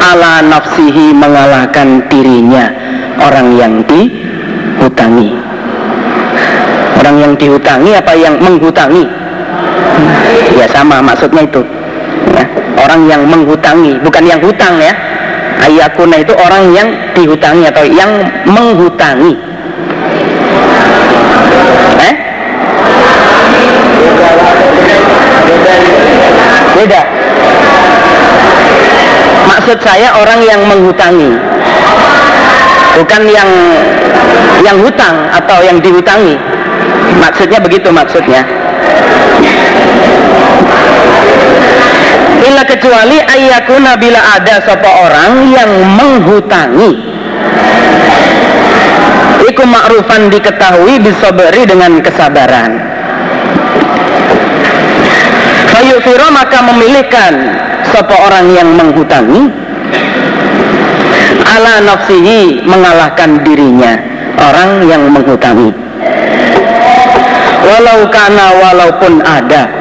[0.00, 2.72] ala nafsihi mengalahkan dirinya
[3.20, 5.36] orang yang dihutangi
[6.98, 9.04] orang yang dihutangi apa yang menghutangi
[10.56, 11.62] ya sama maksudnya itu.
[12.34, 12.44] Ya,
[12.80, 14.94] orang yang menghutangi bukan yang hutang ya.
[15.60, 18.08] Ayakuna itu orang yang dihutangi atau yang
[18.48, 19.36] menghutangi.
[22.00, 22.14] Eh?
[26.80, 27.02] Beda.
[29.52, 31.36] Maksud saya orang yang menghutangi.
[32.96, 33.50] Bukan yang
[34.64, 36.40] yang hutang atau yang dihutangi.
[37.20, 38.40] Maksudnya begitu maksudnya
[42.50, 46.98] Bila kecuali ayakuna bila ada sopo orang yang menghutangi.
[49.46, 52.74] Iku ma'rufan diketahui disoberi dengan kesabaran.
[55.70, 57.34] Fayufiro maka memilihkan
[57.94, 59.46] Sopo orang yang menghutangi.
[61.54, 63.94] Ala nafsihi mengalahkan dirinya
[64.42, 65.70] orang yang menghutangi.
[67.62, 69.79] Walau karena walaupun ada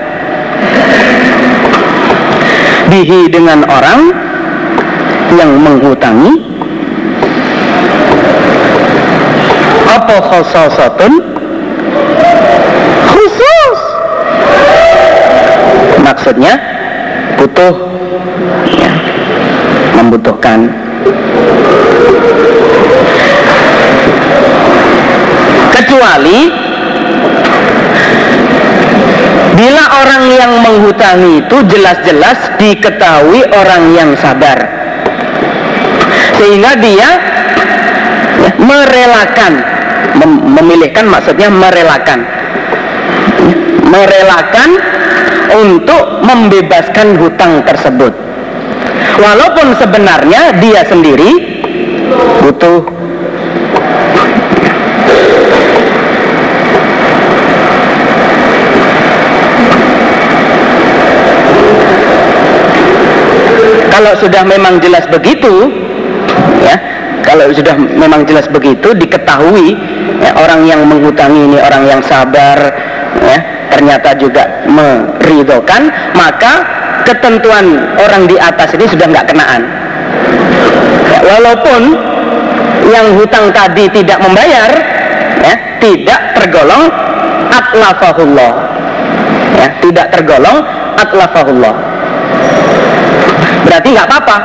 [2.90, 4.12] bihi dengan orang
[5.38, 6.42] yang menghutangi.
[9.90, 11.14] Apa khososatun
[13.14, 13.80] khusus.
[16.02, 16.58] Maksudnya
[17.38, 17.74] butuh.
[18.74, 18.92] Ya,
[19.98, 20.74] membutuhkan.
[25.74, 26.59] Kecuali
[29.90, 34.58] orang yang menghutangi itu jelas-jelas diketahui orang yang sabar.
[36.40, 37.10] Sehingga dia
[38.56, 39.54] merelakan
[40.16, 42.24] mem memilihkan maksudnya merelakan.
[43.90, 44.70] Merelakan
[45.58, 48.14] untuk membebaskan hutang tersebut.
[49.20, 51.60] Walaupun sebenarnya dia sendiri
[52.46, 52.99] butuh
[64.00, 65.68] kalau sudah memang jelas begitu
[66.64, 66.80] ya
[67.20, 69.76] kalau sudah memang jelas begitu diketahui
[70.24, 72.56] ya, orang yang menghutangi ini orang yang sabar
[73.20, 76.64] ya, ternyata juga meridokan maka
[77.04, 79.68] ketentuan orang di atas ini sudah nggak kenaan.
[81.12, 81.82] Ya, walaupun
[82.88, 84.72] yang hutang tadi tidak membayar
[85.44, 86.88] ya, tidak tergolong
[87.52, 88.54] atlafahullah.
[89.60, 90.64] Ya, tidak tergolong
[90.96, 91.89] atlafahullah
[93.68, 94.38] berarti nggak apa-apa.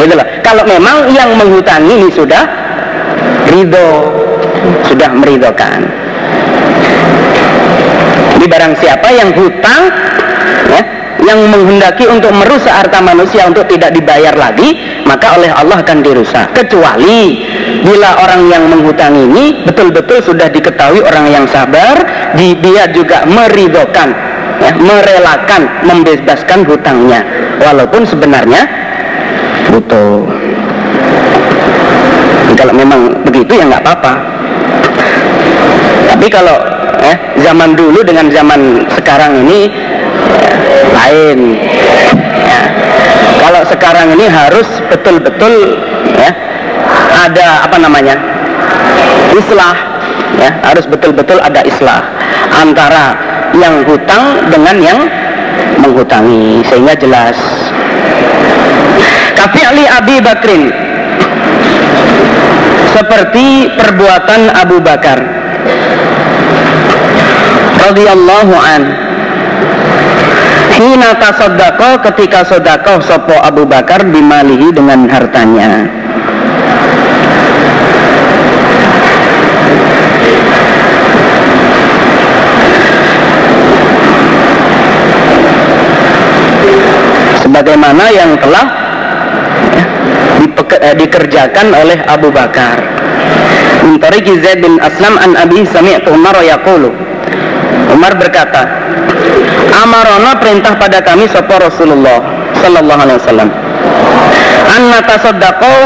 [0.00, 0.26] Gitu loh.
[0.40, 2.42] Kalau memang yang menghutangi ini sudah
[3.52, 3.88] ridho
[4.86, 5.90] sudah meridokan
[8.38, 9.82] di barang siapa yang hutang
[10.70, 10.82] ya,
[11.22, 14.74] yang menghendaki untuk merusak harta manusia untuk tidak dibayar lagi
[15.06, 16.50] maka oleh Allah akan dirusak.
[16.50, 17.46] Kecuali
[17.86, 22.02] bila orang yang menghutang ini betul-betul sudah diketahui orang yang sabar
[22.34, 24.10] dia juga meridokan
[24.58, 27.22] ya, merelakan membebaskan hutangnya
[27.62, 28.66] walaupun sebenarnya
[29.70, 30.26] butuh
[32.58, 34.12] kalau memang begitu ya nggak apa-apa.
[36.12, 36.56] Tapi kalau
[37.00, 39.72] eh, zaman dulu dengan zaman sekarang ini
[40.38, 40.54] ya,
[40.92, 41.38] lain.
[42.42, 42.62] Ya.
[43.42, 45.80] kalau sekarang ini harus betul-betul
[46.20, 46.30] ya
[47.26, 48.14] ada apa namanya
[49.34, 49.74] islah.
[50.40, 52.00] Ya harus betul-betul ada islah
[52.56, 53.12] antara
[53.52, 54.98] yang hutang dengan yang
[55.82, 57.36] menghutangi sehingga jelas.
[59.72, 60.68] Ali Abi Bakrin
[62.92, 65.16] seperti perbuatan Abu Bakar
[67.88, 68.82] radhiyallahu an.
[70.76, 75.88] Hina tasaddaqo ketika sodakoh sopo Abu Bakar bimalihi dengan hartanya
[87.52, 88.64] sebagaimana yang telah
[89.76, 89.84] ya,
[90.80, 92.80] eh, dikerjakan oleh Abu Bakar.
[93.84, 94.00] Min
[94.40, 96.88] Zaid bin Aslam an Abi sami'tu Umar yaqulu.
[97.92, 98.64] Umar berkata,
[99.84, 102.24] Amarona perintah pada kami sapa Rasulullah
[102.56, 103.50] sallallahu alaihi wasallam.
[104.72, 105.76] An natasaddaqo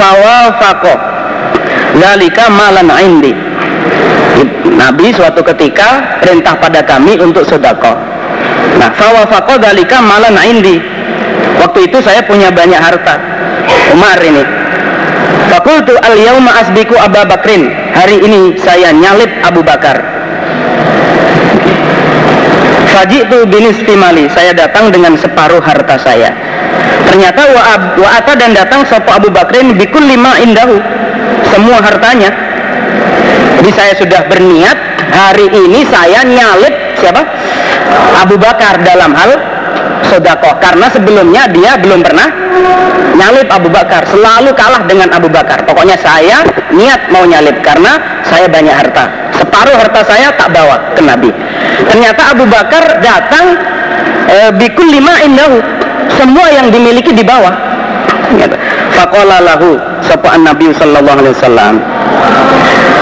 [0.00, 0.94] fawafaqo.
[2.00, 3.36] Zalika malan indi.
[4.64, 8.15] Nabi suatu ketika perintah pada kami untuk sedekah
[8.76, 10.80] Nah, fawafaqo dalika malan indi.
[11.56, 13.16] Waktu itu saya punya banyak harta.
[13.96, 14.44] Umar ini.
[15.48, 17.72] Fakultu al yauma asbiku Abu Bakrin.
[17.96, 19.96] Hari ini saya nyalip Abu Bakar.
[22.92, 24.28] Fajitu binis timali.
[24.32, 26.32] Saya datang dengan separuh harta saya.
[27.08, 27.62] Ternyata wa,
[27.96, 30.76] wa dan datang sopo Abu Bakrin bikul lima indahu.
[31.52, 32.28] Semua hartanya.
[33.56, 37.22] Jadi saya sudah berniat hari ini saya nyalip siapa?
[38.16, 39.30] Abu Bakar dalam hal
[40.08, 42.28] sodako karena sebelumnya dia belum pernah
[43.16, 44.06] nyalip Abu Bakar.
[44.08, 45.64] Selalu kalah dengan Abu Bakar.
[45.64, 49.04] Pokoknya saya niat mau nyalip karena saya banyak harta.
[49.36, 51.30] Separuh harta saya tak bawa ke Nabi.
[51.88, 53.46] Ternyata Abu Bakar datang
[54.28, 55.58] e, bikul lima indahu.
[56.16, 57.52] Semua yang dimiliki di bawah.
[58.96, 61.74] Fakola lahu sopan Nabi Sallallahu Alaihi Wasallam.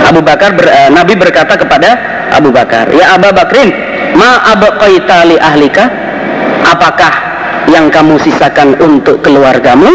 [0.04, 1.96] Abu Bakar ber, e, Nabi berkata kepada
[2.34, 3.70] Abu Bakar ya Abu Bakrin
[4.14, 5.84] ma abqaita li ahlika?
[6.64, 7.12] Apakah
[7.68, 9.90] yang kamu sisakan untuk keluargamu?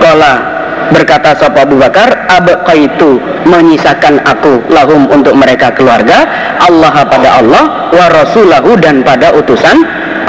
[0.00, 0.60] Kala
[0.90, 6.26] berkata sapa Abu Bakar abqaitu menyisakan aku lahum untuk mereka keluarga
[6.60, 7.64] Allah pada Allah
[7.94, 9.76] wa rasulahu dan pada utusan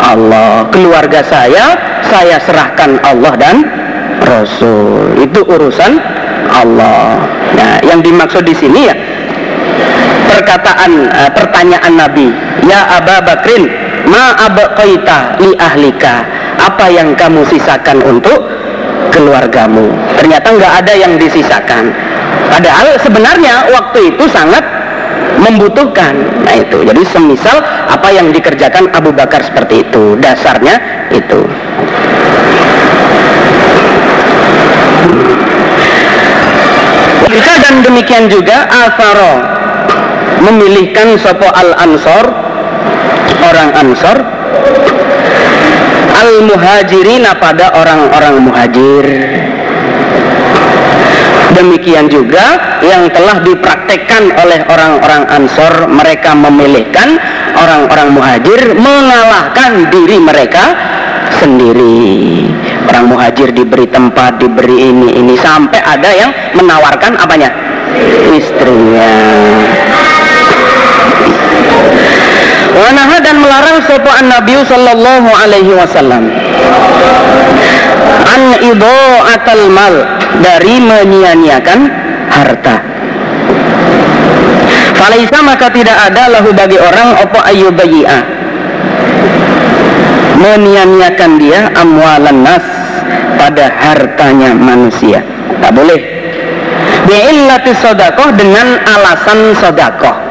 [0.02, 0.66] Allah.
[0.70, 3.56] Keluarga saya saya serahkan Allah dan
[4.22, 5.18] Rasul.
[5.18, 5.98] Itu urusan
[6.52, 7.26] Allah.
[7.58, 8.96] Nah yang dimaksud di sini ya
[10.32, 13.66] perkataan uh, pertanyaan Nabi ya Aba Bakrin
[14.10, 16.26] ma abqaita li ahlika?
[16.62, 18.46] Apa yang kamu sisakan untuk
[19.10, 19.90] keluargamu?
[20.18, 21.90] Ternyata nggak ada yang disisakan.
[22.52, 24.62] Padahal sebenarnya waktu itu sangat
[25.42, 26.14] membutuhkan.
[26.46, 26.86] Nah itu.
[26.86, 30.20] Jadi semisal apa yang dikerjakan Abu Bakar seperti itu.
[30.20, 30.78] Dasarnya
[31.10, 31.42] itu.
[37.72, 39.40] Dan demikian juga asaro
[40.44, 42.51] memilihkan sopo al ansor
[43.52, 44.18] orang ansor
[46.16, 49.06] al muhajirina pada orang-orang muhajir.
[51.52, 57.20] Demikian juga yang telah dipraktekkan oleh orang-orang ansor mereka memilihkan
[57.60, 60.72] orang-orang muhajir mengalahkan diri mereka
[61.44, 62.48] sendiri.
[62.88, 67.52] Orang muhajir diberi tempat diberi ini ini sampai ada yang menawarkan apanya?
[68.32, 69.12] Istrinya
[72.72, 76.24] Wanaha dan melarang sopan Nabi Sallallahu Alaihi Wasallam
[78.32, 78.42] an
[79.28, 79.96] atal mal
[80.40, 81.80] dari menyia-nyiakan
[82.32, 82.76] harta.
[84.96, 88.20] Falaisa maka tidak ada lahu bagi orang opo ayyubayyi'a
[90.40, 92.64] menyia-nyiakan dia amwalan nas
[93.36, 95.20] pada hartanya manusia.
[95.60, 96.00] Tak boleh.
[97.04, 100.31] Bi'illati sodakoh dengan alasan sodakoh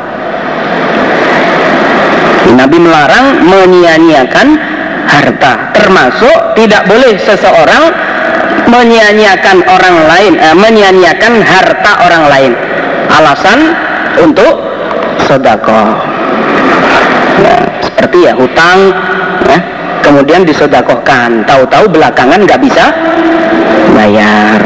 [2.55, 4.49] Nabi melarang menyia-nyiakan
[5.07, 5.75] harta.
[5.75, 7.85] Termasuk tidak boleh seseorang
[8.71, 12.53] menyia-nyiakan orang lain eh, menyia-nyiakan harta orang lain.
[13.11, 13.75] Alasan
[14.23, 14.55] untuk
[15.27, 15.99] sodako
[17.43, 18.95] ya, seperti ya hutang
[19.51, 19.59] ya,
[20.03, 22.95] kemudian disodakohkan tahu-tahu belakangan nggak bisa
[23.99, 24.63] bayar.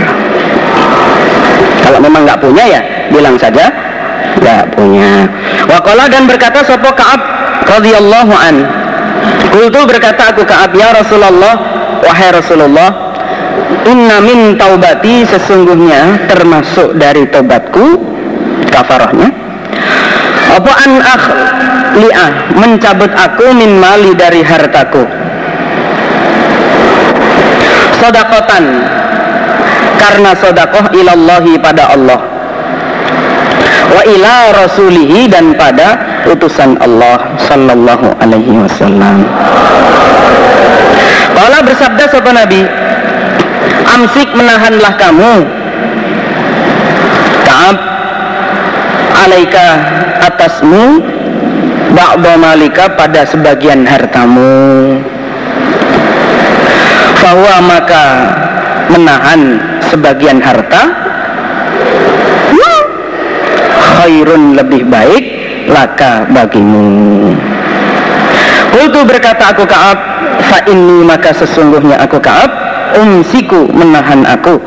[1.80, 3.68] Kalau memang nggak punya ya bilang saja
[4.41, 5.24] nggak punya.
[5.64, 7.20] Wakola dan berkata sopo kaab
[7.69, 8.57] radhiyallahu an.
[9.53, 11.55] Kultu berkata aku ke ya Rasulullah
[12.03, 12.91] wahai Rasulullah
[13.87, 18.03] inna min taubati sesungguhnya termasuk dari tobatku
[18.69, 19.31] kafarahnya
[20.55, 20.91] apa an
[21.95, 25.07] li'ah mencabut aku min mali dari hartaku.
[28.03, 28.65] Sodakotan
[29.97, 32.34] karena sodakoh ilallahi pada Allah
[33.91, 39.27] wa ila rasulihi dan pada utusan Allah sallallahu alaihi wasallam.
[41.35, 42.62] Kala bersabda sapa Nabi,
[43.85, 45.33] Amsik menahanlah kamu
[47.45, 47.77] Kaab
[49.29, 49.66] alaika
[50.25, 51.05] atasmu
[51.95, 54.99] ba'da malika pada sebagian hartamu
[57.22, 58.05] bahwa maka
[58.91, 59.41] menahan
[59.89, 60.83] sebagian harta
[64.05, 65.25] khairun lebih baik
[65.73, 67.33] laka bagimu.
[68.69, 69.99] Kultu berkata aku Kaab
[70.45, 72.53] Fa ini maka sesungguhnya aku Kaab
[73.01, 74.61] Umsiku menahan aku.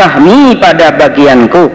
[0.00, 1.68] Sahmi pada bagianku.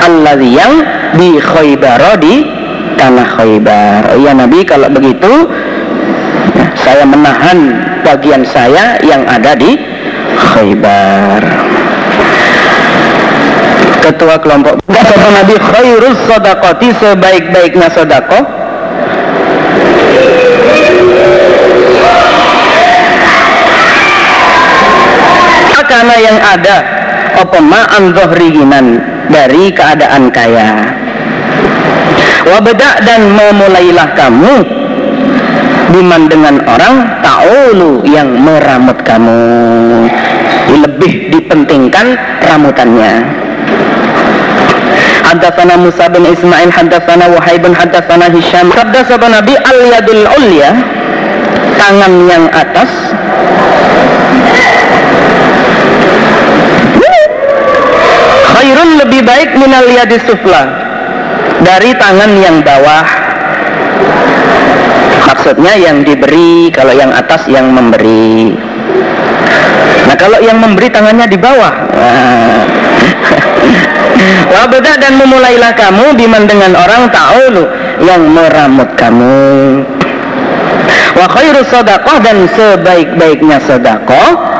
[0.00, 0.72] Allah yang
[1.20, 2.42] di Khaybar di
[2.96, 5.48] tanah Khaybar Ya Nabi kalau begitu
[6.74, 9.78] Saya menahan bagian saya yang ada di
[10.34, 11.73] Khaybar
[14.04, 14.84] ketua kelompok.
[14.84, 18.64] Kata Nabi khairus sodakoti sebaik-baiknya sodako
[25.84, 26.76] karena yang ada
[27.38, 28.98] apa ma'an zohriginan
[29.30, 30.90] dari keadaan kaya.
[32.50, 34.54] Wabeda dan memulailah kamu
[35.94, 39.38] diman dengan orang ta'ulu yang meramut kamu.
[40.64, 43.43] Lebih dipentingkan ramutannya
[45.34, 50.22] Haddatsana Musa bin Ismail haddatsana Wahib bin haddatsana Hisham sabda sabda Nabi al yadul
[51.74, 52.86] tangan yang atas.
[58.46, 60.70] Khairun lebih baik minal yadis sufla
[61.66, 63.02] dari tangan yang bawah.
[65.34, 68.54] Maksudnya yang diberi kalau yang atas yang memberi.
[70.06, 71.74] Nah kalau yang memberi tangannya di bawah.
[71.90, 72.62] Nah.
[74.50, 77.64] Wabda dan memulailah kamu biman dengan orang ta'ulu
[78.00, 79.84] yang meramut kamu.
[81.14, 81.62] Wa khairu
[82.24, 84.54] dan sebaik-baiknya sodakoh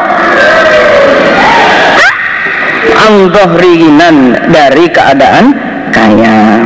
[3.05, 5.57] angdohrinan dari keadaan
[5.91, 6.65] kaya.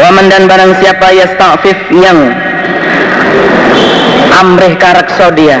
[0.00, 2.30] Waman dan barang siapa yasta'fif yang
[4.40, 5.60] amrih karakso dia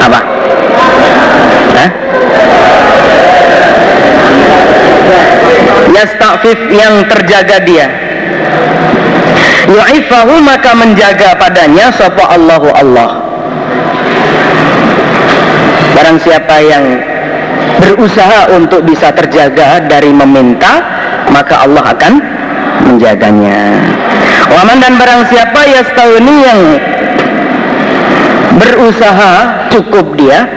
[0.00, 0.20] apa?
[1.78, 1.90] Hah?
[5.94, 7.86] Yasta'fif yang terjaga dia.
[9.70, 13.10] Yu'ifahu maka menjaga padanya sapa Allahu Allah.
[15.94, 16.84] Barang siapa yang
[17.78, 20.80] berusaha untuk bisa terjaga dari meminta
[21.30, 22.12] maka Allah akan
[22.88, 23.78] menjaganya.
[24.50, 26.60] Waman dan barang siapa yastauni yang
[28.58, 29.32] berusaha
[29.70, 30.50] cukup dia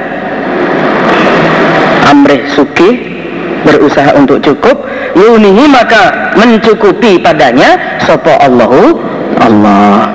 [2.09, 3.12] amrih suki
[3.63, 4.83] berusaha untuk cukup
[5.15, 8.99] yunihi maka mencukupi padanya sopo Allahu
[9.41, 10.11] Allah.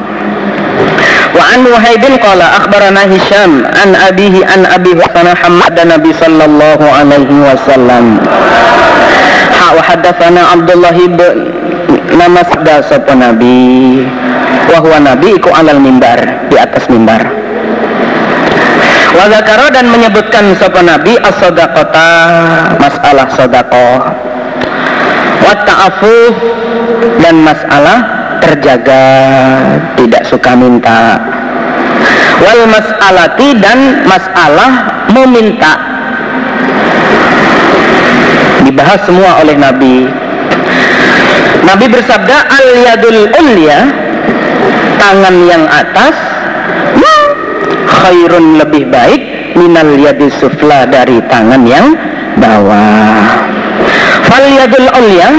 [1.34, 7.36] Wa an Wahaibin qala akhbarana Hisham an abihi an abi Husana Hamad Nabi sallallahu alaihi
[7.44, 8.22] wasallam.
[9.58, 11.38] Ha wa hadatsana Abdullah bin
[12.16, 14.06] nama sabda sopo Nabi.
[14.68, 16.20] Wa huwa nabi iku alal mimbar
[16.52, 17.37] di atas mimbar
[19.18, 21.42] Wadakaro dan menyebutkan sopan Nabi as
[22.78, 24.14] masalah sodakoh.
[25.42, 26.34] Wata'afuf
[27.18, 27.98] dan masalah
[28.38, 29.02] terjaga
[29.98, 31.18] tidak suka minta.
[32.38, 35.74] Wal mas'alati dan masalah meminta.
[38.62, 40.06] Dibahas semua oleh Nabi.
[41.66, 43.78] Nabi bersabda al yadul ulya
[45.02, 46.37] tangan yang atas
[47.98, 49.22] khairun lebih baik
[49.58, 51.98] minal yadis sufla dari tangan yang
[52.38, 53.26] bawah.
[54.26, 55.30] Fal yadul ulya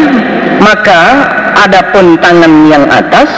[0.60, 1.02] maka
[1.64, 3.32] adapun tangan yang atas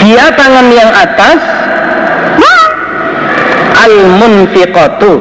[0.00, 1.40] dia tangan yang atas
[3.80, 5.20] al munfiqatu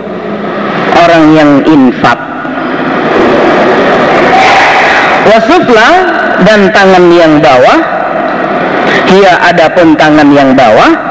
[0.99, 2.19] orang yang infak.
[5.29, 5.89] Wasufla
[6.41, 7.79] dan tangan yang bawah
[9.09, 11.08] dia adapun tangan yang bawah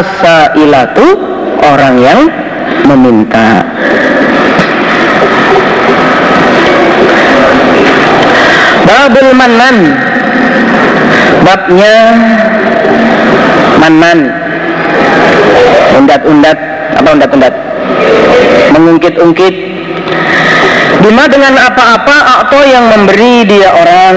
[0.00, 1.06] as-sailatu
[1.62, 2.20] orang yang
[2.88, 3.62] meminta.
[8.84, 9.76] Babul manan
[11.44, 11.94] babnya
[13.78, 14.18] manan
[15.98, 16.58] undat-undat.
[16.94, 17.54] Apa undat-undat?
[18.74, 19.54] Mengungkit-ungkit.
[21.04, 24.16] Bima dengan apa-apa atau yang memberi dia orang?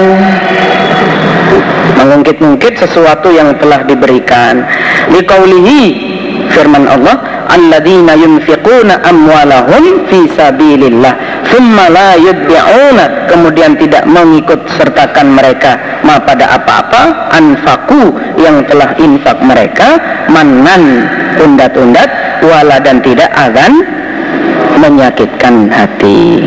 [1.98, 4.62] Mengungkit-ungkit sesuatu yang telah diberikan
[5.12, 5.80] liqaulihi
[6.52, 7.16] firman Allah
[7.48, 13.28] alladzina yunfiquna amwalahum fi sabilillah thumma la yudbi'una.
[13.28, 21.08] Kemudian tidak mengikut sertakan mereka ma pada apa-apa anfaku yang telah infak mereka manan
[21.40, 22.10] undat-undat
[22.44, 23.72] wala dan tidak akan
[24.78, 26.46] menyakitkan hati.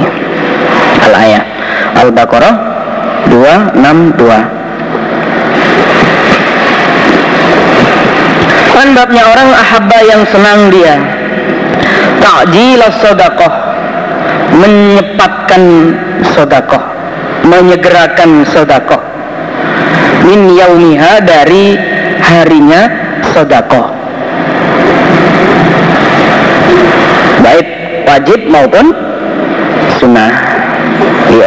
[1.02, 1.46] Al-ayat.
[1.92, 2.56] Al-Baqarah
[3.28, 4.61] 262
[8.82, 10.98] Kan babnya orang ahabba yang senang dia.
[12.18, 13.54] Ta'jilas sodakoh.
[14.58, 15.94] Menyepatkan
[16.34, 16.82] sodakoh.
[17.46, 18.98] Menyegerakan sodakoh.
[20.26, 21.78] Min yaumiha dari
[22.26, 22.90] harinya
[23.30, 23.86] sodakoh.
[27.46, 27.68] Baik
[28.10, 28.98] wajib maupun
[30.02, 30.34] sunnah.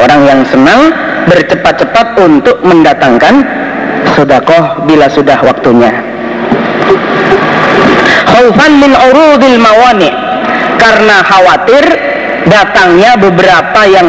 [0.06, 0.94] Orang yang senang
[1.26, 3.42] bercepat-cepat untuk mendatangkan
[4.14, 6.14] sodakoh bila sudah waktunya
[8.34, 10.10] khaufan min urudil mawani.
[10.74, 11.84] Karena khawatir
[12.50, 14.08] datangnya beberapa yang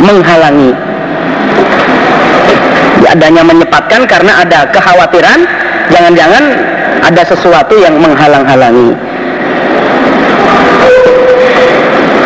[0.00, 0.72] menghalangi.
[3.06, 5.46] Adanya menyepatkan karena ada kekhawatiran.
[5.94, 6.44] Jangan-jangan
[7.06, 8.98] ada sesuatu yang menghalang-halangi.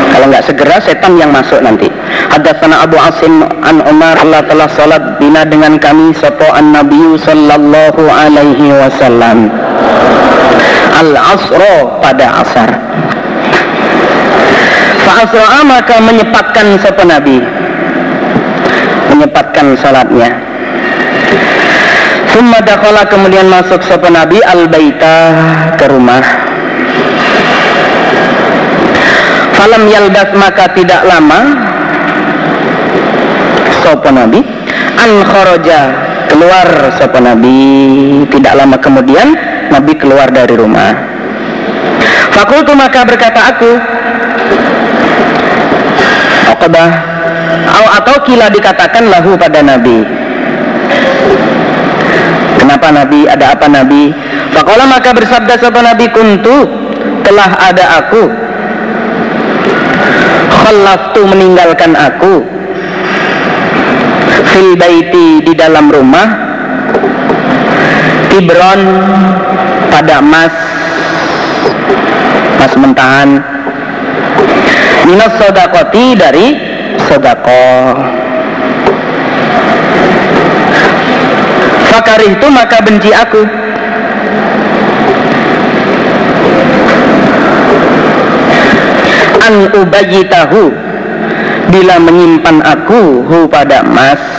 [0.09, 1.93] Kalau nggak segera setan yang masuk nanti.
[2.33, 8.03] Hadatsana Abu Asim an Umar Allah telah salat bina dengan kami sapa an Nabi sallallahu
[8.09, 9.53] alaihi wasallam
[11.01, 12.71] al-asro pada asar.
[15.01, 17.41] Fa'asra'a maka menyepatkan sapa Nabi?
[19.11, 20.29] Menyepatkan salatnya.
[22.31, 25.17] Summa dakhala kemudian masuk sapa Nabi al-baita
[25.75, 26.23] ke rumah.
[29.57, 31.41] Falam yaldas maka tidak lama
[33.83, 34.41] sapa Nabi.
[35.01, 35.81] An kharaja
[36.31, 36.69] keluar
[37.01, 37.59] sapa Nabi.
[38.31, 40.93] Tidak lama kemudian Nabi keluar dari rumah.
[42.35, 43.73] Fakultu maka berkata aku,
[46.51, 46.91] Uqbah,
[48.01, 50.03] atau kila dikatakan lahu pada Nabi.
[52.59, 53.31] Kenapa Nabi?
[53.31, 54.11] Ada apa Nabi?
[54.51, 56.67] Fakola maka bersabda sahabat Nabi kuntu
[57.23, 58.25] telah ada aku.
[60.51, 62.45] Khalaftu meninggalkan aku
[64.51, 66.50] fil baiti di dalam rumah
[68.31, 68.81] Tibron
[69.91, 70.55] pada emas.
[72.55, 73.29] Emas mentahan.
[75.11, 76.55] Minas sodakoti dari
[77.11, 77.67] sodako.
[81.91, 83.43] Fakari itu maka benci aku.
[89.43, 89.55] An
[90.31, 90.71] tahu
[91.75, 94.30] bila menyimpan aku hu pada emas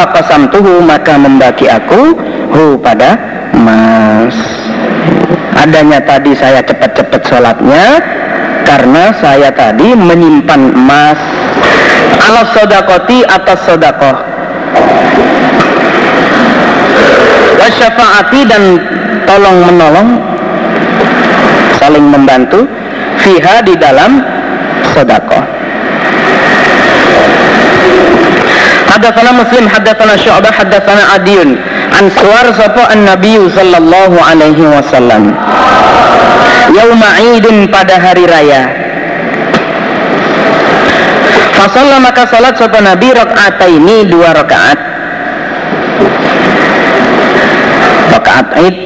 [0.00, 2.16] fakasam tuhu maka membagi aku
[2.48, 3.20] hu pada
[3.52, 4.32] mas.
[5.60, 8.00] Adanya tadi saya cepat-cepat sholatnya
[8.64, 11.20] karena saya tadi menyimpan emas.
[12.24, 14.16] Ala sodakoti atas sodakoh.
[17.60, 18.80] Wasyafaati dan
[19.28, 20.08] tolong menolong
[21.76, 22.64] saling membantu
[23.20, 24.24] fiha di dalam
[24.96, 25.59] sodakoh
[29.00, 31.56] Hadatsana Muslim hadatsana Syu'bah hadatsana Adiyun.
[31.96, 35.32] Answar sapa an-nabi sallallahu alaihi wasallam.
[36.68, 38.68] Yauma idin pada hari raya.
[41.56, 43.08] Fasalla maka salat sapa nabi
[43.72, 44.76] ini dua rakaat.
[48.20, 48.76] Rakaat id.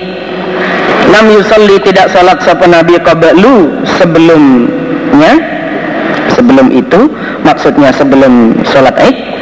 [1.11, 5.43] Lam yusalli tidak salat sapa nabi qablu sebelumnya.
[6.39, 7.11] Sebelum itu
[7.43, 9.34] maksudnya sebelum salat id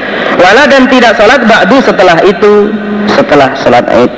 [0.42, 2.74] wala dan tidak salat ba'du setelah itu
[3.06, 4.12] setelah salat id.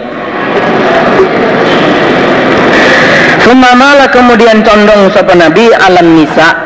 [3.45, 6.57] Sumamala kemudian condong sapa Nabi alam nisa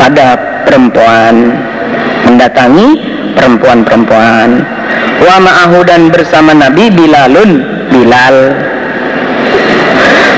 [0.00, 0.32] pada
[0.64, 1.52] perempuan
[2.24, 2.88] mendatangi
[3.36, 4.64] perempuan-perempuan.
[5.20, 7.60] Wa ma'ahu dan bersama Nabi Bilalun
[7.92, 8.36] Bilal.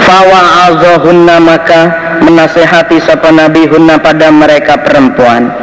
[0.02, 1.80] Fawa'azahunna maka
[2.26, 5.61] menasehati sapa Nabi hunna pada mereka perempuan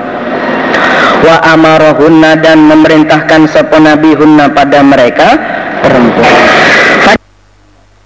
[1.19, 5.35] wa amarahunna dan memerintahkan sapa Nabi hunna pada mereka
[5.83, 6.35] perempuan.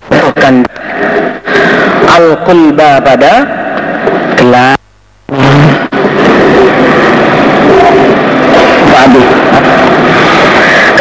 [0.10, 0.56] Bukan
[2.10, 3.34] al-qulba pada
[4.38, 4.78] gelar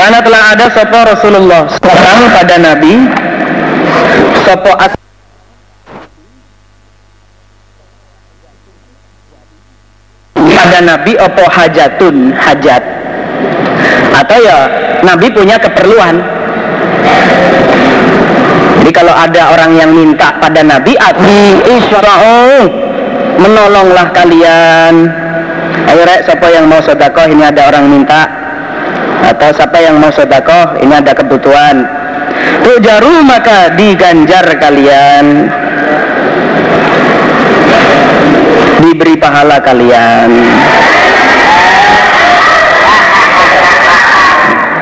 [0.03, 2.93] karena telah ada sopo Rasulullah sekarang pada Nabi
[4.43, 4.93] sopo as
[10.35, 12.83] pada Nabi opo hajatun hajat
[14.13, 14.59] atau ya
[15.03, 16.21] Nabi punya keperluan
[18.83, 22.67] jadi kalau ada orang yang minta pada Nabi, Abi isra'u,
[23.39, 25.07] menolonglah kalian.
[25.87, 28.27] Ayo rek, siapa yang mau sodakoh, ini ada orang minta.
[29.23, 31.87] Atau siapa yang mau sodakoh, ini ada kebutuhan.
[32.67, 35.47] Tujaru maka diganjar kalian.
[38.83, 40.31] Diberi pahala kalian.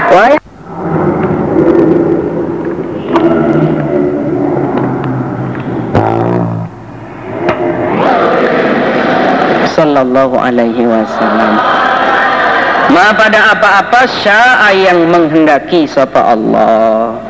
[0.09, 0.33] Wah,
[9.77, 11.53] Sallallahu Alaihi Wasallam.
[12.97, 17.21] Ma pada apa-apa syaa yang menghendaki sapa Allah.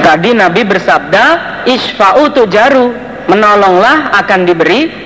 [0.00, 1.24] Tadi Nabi bersabda,
[1.68, 2.96] isfa'u tujaru,
[3.28, 5.05] menolonglah akan diberi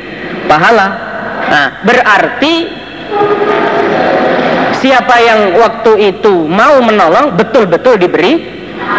[0.51, 0.87] pahala.
[1.47, 2.55] Nah, berarti
[4.83, 8.43] siapa yang waktu itu mau menolong betul-betul diberi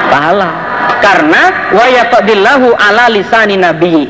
[0.07, 0.71] pahala.
[1.03, 4.07] Karena wa yaqdillahu ala lisani nabi.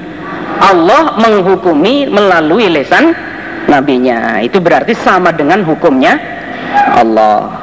[0.61, 3.18] Allah menghukumi melalui lesan
[3.65, 4.38] nabinya.
[4.45, 6.22] Itu berarti sama dengan hukumnya
[6.93, 7.57] Allah.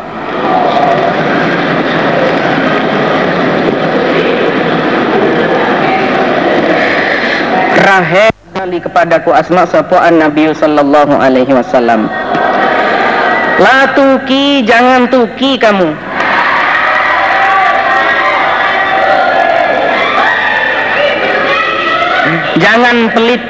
[7.79, 8.38] Rahel
[8.69, 12.05] kali kepadaku asma sapuan Nabi sallallahu alaihi wasallam.
[13.65, 15.97] La tuki jangan tuki kamu.
[22.61, 23.41] Jangan pelit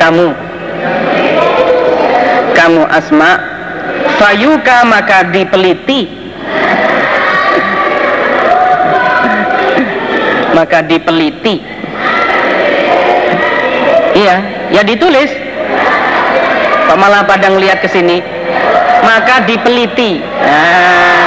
[0.00, 0.32] kamu
[2.56, 3.36] kamu asma
[4.16, 6.08] fayuka maka dipeliti
[10.56, 11.77] maka dipeliti
[14.18, 14.36] iya
[14.74, 15.30] ya ditulis.
[16.90, 18.18] Pak malah pada ngeliat ke sini?
[19.06, 20.18] Maka dipeliti.
[20.18, 21.18] Nah.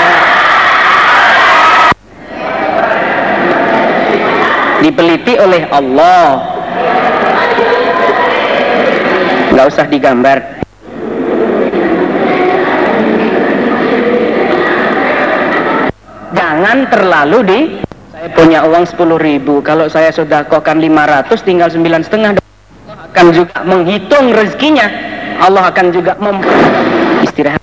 [4.82, 6.42] dipeliti oleh Allah.
[9.54, 10.38] Nggak usah digambar.
[16.34, 17.60] Jangan terlalu di
[18.10, 19.62] saya punya uang 10 ribu.
[19.62, 22.41] Kalau saya sudah kokan 500 tinggal 9 setengah
[23.34, 24.88] juga menghitung rezekinya.
[25.42, 26.38] Allah akan juga mem
[27.26, 27.62] istirahat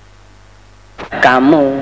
[1.23, 1.79] kamu